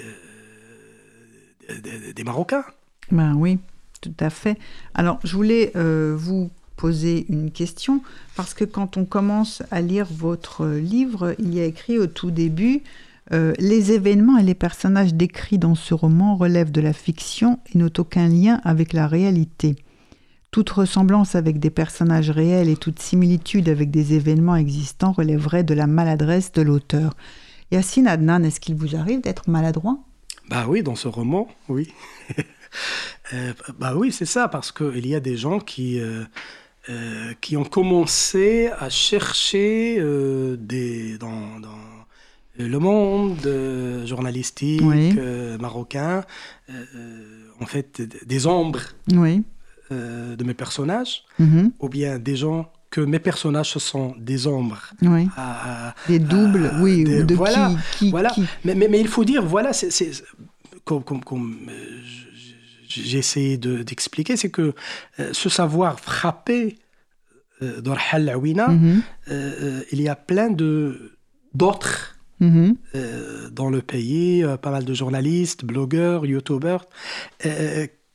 [1.70, 2.64] euh, des, Marocains.
[3.10, 3.58] Ben oui,
[4.00, 4.58] tout à fait.
[4.94, 8.02] Alors, je voulais vous poser une question
[8.36, 12.30] parce que quand on commence à lire votre livre, il y a écrit au tout
[12.30, 12.82] début
[13.30, 17.92] les événements et les personnages décrits dans ce roman relèvent de la fiction et n'ont
[17.96, 19.76] aucun lien avec la réalité.
[20.52, 25.72] Toute ressemblance avec des personnages réels et toute similitude avec des événements existants relèverait de
[25.72, 27.14] la maladresse de l'auteur.
[27.70, 29.96] Yassine Adnan, est-ce qu'il vous arrive d'être maladroit?
[30.50, 31.88] Bah oui, dans ce roman, oui.
[33.32, 36.22] euh, bah oui, c'est ça, parce qu'il y a des gens qui, euh,
[36.90, 41.80] euh, qui ont commencé à chercher euh, des, dans, dans
[42.58, 44.82] le monde journalistique
[45.58, 46.24] marocain,
[47.58, 48.82] en fait, des ombres.
[49.14, 49.42] Oui
[49.92, 51.72] euh, de mes personnages, mhm.
[51.80, 54.82] ou bien des gens que mes personnages sont des ombres.
[56.08, 58.32] des doubles, oui, de voilà, qui, voilà.
[58.64, 60.10] Mais, mais, mais, il faut dire, voilà, c'est
[60.84, 62.00] comme, comme, comme euh,
[62.88, 64.74] j'ai essayé d'expliquer, c'est que
[65.20, 66.78] euh, ce savoir frappé
[67.60, 69.00] dans Hal mm
[69.92, 70.50] il y a plein
[71.54, 72.76] d'autres mhm.
[73.52, 76.86] dans le pays, pas mal de journalistes, blogueurs, youtubeurs,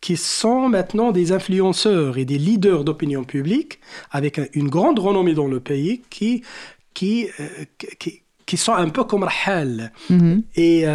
[0.02, 3.80] qui sont maintenant des influenceurs et des leaders d'opinion publique
[4.12, 6.44] avec une grande renommée dans le pays qui,
[6.94, 7.28] qui,
[8.00, 9.92] qui, qui, sont un peu comme Rahal.
[10.10, 10.44] Mhm.
[10.56, 10.86] Et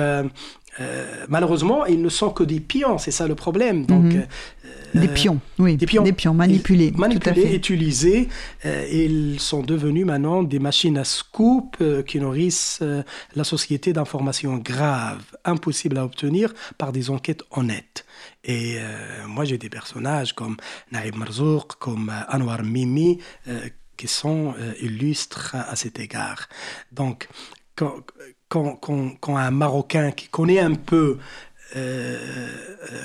[1.29, 3.87] malheureusement, ils ne sont que des pions, c'est ça le problème.
[3.87, 4.27] Donc, mhm.
[4.95, 5.77] Des pions, oui.
[5.77, 6.93] Des pions, des pions manipulés.
[6.93, 8.29] Manipulés, utilisés.
[8.67, 13.03] Euh, ils sont devenus maintenant des machines à scoop euh, qui nourrissent euh,
[13.35, 18.05] la société d'informations graves, impossibles à obtenir par des enquêtes honnêtes.
[18.45, 18.79] Et
[19.29, 20.57] moi, j'ai des personnages comme
[20.91, 23.19] Naïb Marzouk, comme Anwar Mimi,
[23.97, 26.49] qui sont illustres à, cet égard.
[26.91, 27.29] Donc,
[27.77, 27.95] quand,
[28.53, 31.19] quand, quand, un Marocain qui connaît un peu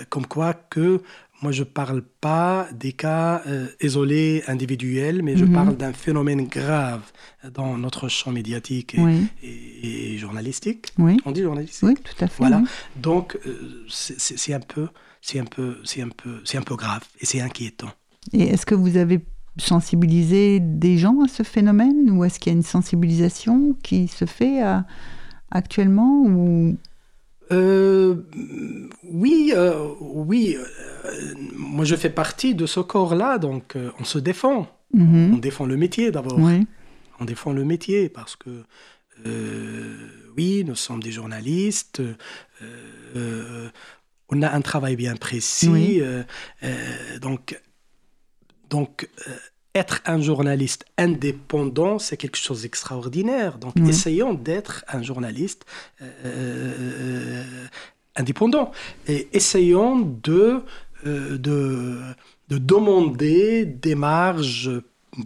[0.10, 1.02] comme quoi que
[1.42, 5.54] moi, je ne parle pas des cas euh, isolés, individuels, mais je mhm.
[5.54, 7.02] parle d'un phénomène grave
[7.54, 8.96] dans notre champ médiatique
[9.44, 10.88] et, journalistique.
[10.98, 11.18] Oui.
[11.26, 12.38] On dit journalistique Oui, tout à fait.
[12.40, 12.64] Voilà.
[12.96, 14.88] Donc, euh, c'est un peu,
[15.22, 17.90] c'est un peu, c'est un peu, c'est un peu grave et c'est inquiétant.
[18.34, 19.24] Et est-ce que vous avez
[19.58, 24.26] sensibilisé des gens à ce phénomène ou est-ce qu'il y a une sensibilisation qui se
[24.26, 24.80] fait euh,
[25.52, 26.78] actuellement ou?
[27.52, 28.16] Euh,
[29.04, 30.58] oui, euh, oui.
[30.58, 34.68] Euh, moi, je fais partie de ce corps-là, donc on se défend.
[34.94, 35.34] Mhm.
[35.36, 36.40] On défend le métier d'abord.
[37.20, 38.64] On défend le métier parce que,
[40.36, 42.02] oui, nous sommes des journalistes.
[43.16, 46.02] on a un travail bien précis.
[47.22, 47.60] donc,
[48.70, 49.10] donc
[49.78, 53.58] être un journaliste indépendant, c'est quelque chose d'extraordinaire.
[53.58, 55.66] Donc, essayons d'être un journaliste
[56.02, 57.44] euh, euh,
[58.16, 58.72] indépendant
[59.08, 60.62] et essayons de,
[61.06, 62.00] euh, de,
[62.50, 64.72] de, demander des marges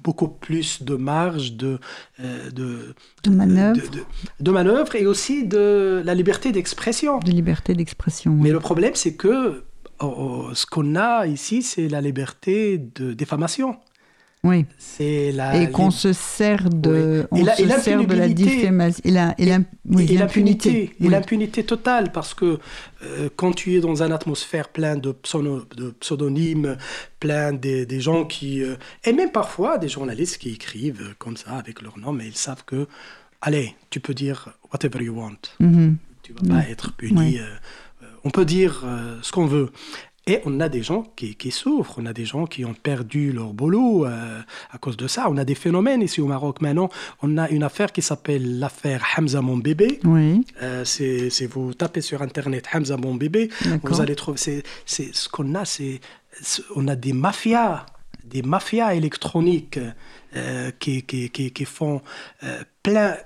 [0.04, 1.80] beaucoup plus de marge de,
[2.20, 2.94] de,
[3.24, 3.82] de manœuvre.
[4.40, 7.20] De, manœuvre et aussi de la liberté d'expression.
[7.20, 8.34] De liberté d'expression.
[8.34, 9.64] Mais le problème, c'est que
[10.00, 13.78] oh, oh, ce qu'on a ici, c'est la liberté de diffamation.
[14.44, 14.66] Oui.
[14.80, 19.02] C'est la, et qu'on se sert de, on se sert de la diffamation.
[19.06, 20.96] Et l'impunité.
[21.00, 22.58] Et l'impunité totale, parce que
[23.04, 25.16] euh, quand tu es dans une atmosphère pleine de,
[25.78, 26.76] de pseudonymes,
[27.20, 28.64] plein des, des gens qui...
[28.64, 32.36] Euh, et même parfois des journalistes qui écrivent comme ça, avec leur nom, mais ils
[32.36, 32.88] savent que,
[33.42, 35.38] allez, tu peux dire whatever you want.
[35.62, 35.94] Mm-hmm.
[36.24, 37.38] Tu vas pas être puni.
[37.38, 37.46] Euh,
[38.24, 38.86] on peut dire
[39.22, 39.72] ce qu'on veut.
[40.32, 43.34] Et on a des gens qui, qui, souffrent, on a des gens qui ont perdu
[43.34, 44.40] leur boulot euh,
[44.72, 45.28] à cause de ça.
[45.30, 46.90] On a des phénomènes ici au Maroc maintenant.
[47.22, 50.00] On a une affaire qui s'appelle l'affaire Hamza mon bébé.
[50.06, 50.46] Oui.
[50.62, 53.50] Euh, c'est vous tapez sur internet Hamza mon bébé,
[53.84, 54.38] vous allez trouver.
[54.38, 54.64] C'est
[55.14, 56.00] ce qu'on a, c'est
[56.78, 57.86] on a des mafias,
[58.24, 59.80] des mafias électroniques
[60.38, 62.02] euh, qui, qui, qui, qui, font
[62.84, 63.18] plein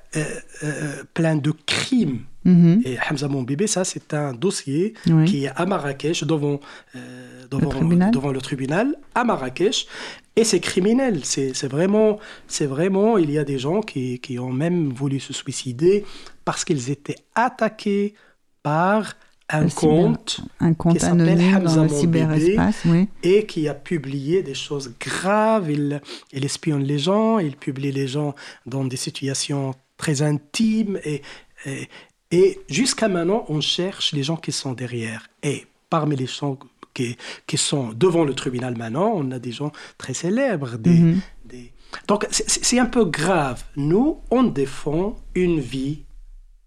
[1.14, 2.82] plein de crimes Mhm.
[2.86, 4.94] Et Hamza Bébé, ça, c'est un dossier
[5.26, 6.60] qui est à Marrakech, devant,
[6.96, 9.88] euh, devant, le devant, le tribunal, à Marrakech.
[10.36, 11.22] Et c'est criminel.
[11.26, 12.20] C'est vraiment,
[12.62, 16.06] vraiment, il y a des gens qui, qui ont même voulu se suicider
[16.46, 18.14] parce qu'ils étaient attaqués
[18.62, 19.16] par
[19.50, 23.08] un compte, un compte qui anonyme dans le cyberespace, oui.
[23.22, 25.72] et qui a publié des choses graves.
[25.72, 26.02] Il,
[26.34, 28.34] il espionne les gens, il publie les gens
[28.66, 31.22] dans des situations très intimes et,
[31.66, 31.88] et,
[32.32, 35.28] et jusqu'à maintenant, on cherche les gens qui sont derrière.
[35.44, 36.58] Et parmi les gens
[36.94, 40.78] qui, qui sont devant le tribunal maintenant, on a des gens très célèbres.
[40.78, 41.22] Des, mhm.
[41.46, 41.72] des...
[42.08, 43.64] Donc c'est un peu grave.
[43.76, 46.04] Nous, on défend une vie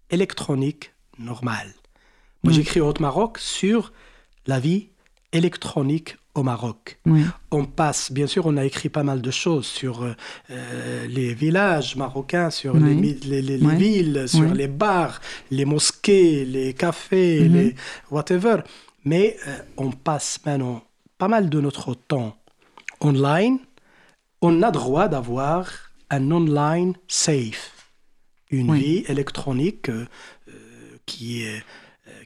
[0.09, 1.73] électronique normale.
[2.43, 3.91] Moi, j'écris au Haut-Maroc sur
[4.47, 4.87] la vie
[5.33, 6.99] électronique au Maroc.
[7.51, 10.15] On passe, bien sûr, on a écrit pas mal de choses sur euh,
[10.49, 15.19] euh, les villages marocains, sur les, les, villes, sur les bars,
[15.51, 17.53] les mosquées, les cafés, mhm.
[17.53, 17.75] les
[18.09, 18.57] whatever.
[19.05, 20.83] Mais euh, on passe maintenant
[21.17, 22.35] pas mal de notre temps
[23.01, 23.59] online.
[24.41, 25.69] On a droit d'avoir
[26.09, 27.91] un online safe,
[28.49, 29.91] une vie électronique
[31.05, 31.63] qui est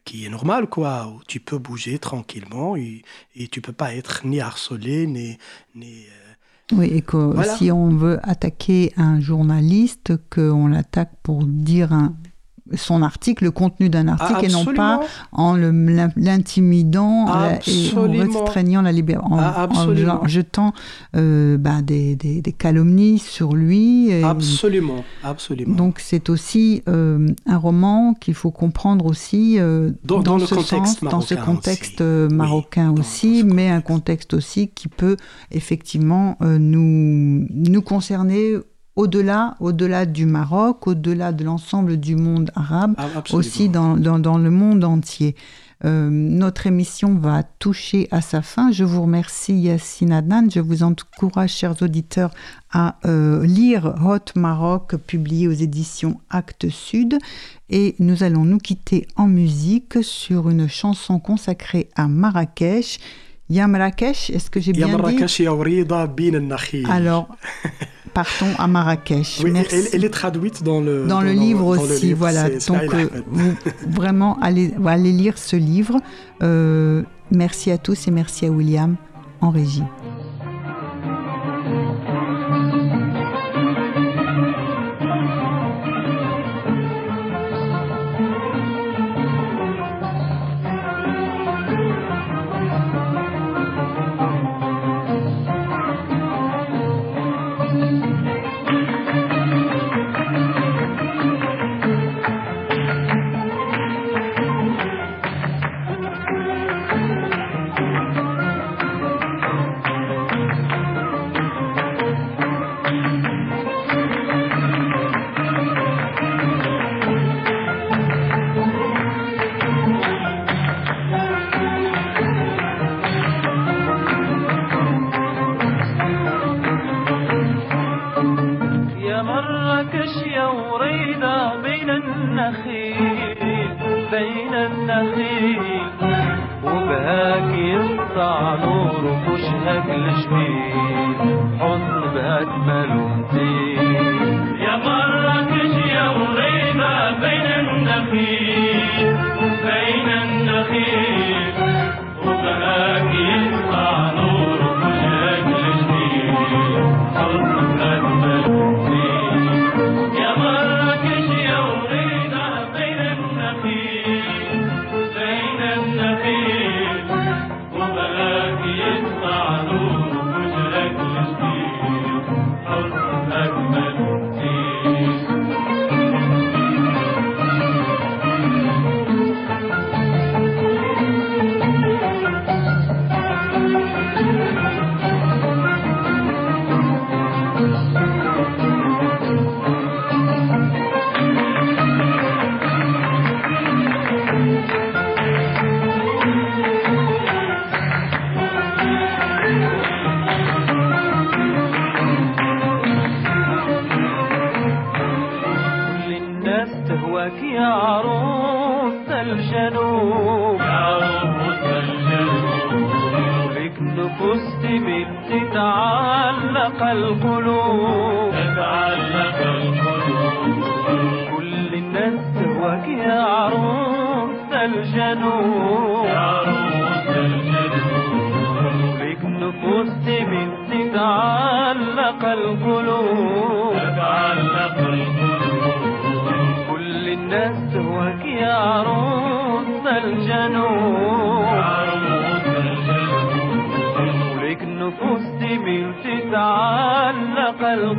[0.06, 3.04] qui est normal, quoi, où tu peux bouger tranquillement et,
[3.36, 5.38] et tu peux pas être ni harcelé, ni...
[5.76, 6.34] ni euh,
[6.74, 12.16] oui, et que si on veut attaquer un journaliste, qu'on l'attaque pour dire un,
[12.76, 15.01] son article, le contenu d'un article, et non pas
[15.32, 17.28] en l'intimidant
[17.68, 20.74] et en restreignant la liberté, en, jetant
[21.16, 24.14] euh, bah, des, des, calomnies sur lui.
[24.24, 25.76] absolument, absolument.
[25.76, 31.22] Donc c'est aussi euh, un roman qu'il faut comprendre aussi euh, dans, ce contexte dans
[31.22, 34.34] ce contexte marocain aussi, mais un contexte.
[34.34, 35.18] aussi qui peut
[35.51, 38.55] effectivement nous, nous concerner
[38.96, 42.96] au-delà, au-delà du Maroc, au-delà de l'ensemble du monde arabe,
[43.32, 45.36] aussi dans, dans, le monde entier.
[45.86, 48.72] Euh, notre émission va toucher à sa fin.
[48.72, 50.50] Je vous remercie Yassine Adnan.
[50.50, 52.32] Je vous encourage, chers auditeurs,
[52.72, 57.18] à euh, lire Hot Maroc, publié aux éditions Actes Sud.
[57.70, 63.00] Et nous allons nous quitter en musique sur une chanson consacrée à Marrakech.
[63.50, 64.91] Ya Marrakech, est-ce que j'ai bien dit?
[64.94, 65.39] Ya Marrakech,
[66.89, 67.28] Alors...
[68.14, 69.41] partons à Marrakech.
[69.43, 69.76] Oui, Merci.
[69.76, 72.49] elle, elle est traduite dans le, dans, le livre dans le aussi, livre, voilà.
[72.49, 73.53] Donc euh, vous,
[73.89, 75.99] vraiment, allez, allez lire ce livre.
[76.41, 78.95] Euh, merci à tous et merci à William
[79.41, 79.84] en régie.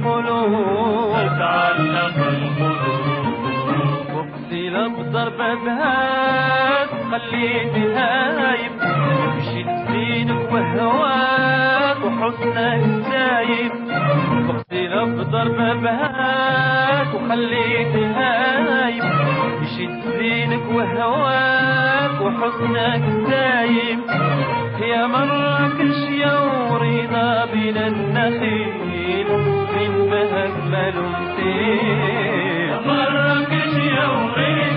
[0.05, 1.17] القلوب.
[1.17, 3.25] تتعلق القلوب.
[4.15, 8.73] وقتي بضربة بهات خليت هايب
[9.37, 9.67] مشيت
[10.53, 13.73] وهواك وحسنك سايب
[14.49, 19.05] وقتي بضربة بهات وخليت هايب
[19.63, 23.99] مشيت سنينك وهواك وحسنك سايب
[24.81, 26.39] يا مراكش يا
[26.71, 28.84] وريضة بين النخيل.
[29.95, 34.74] يوم أجمل امسيك تبرك اليومين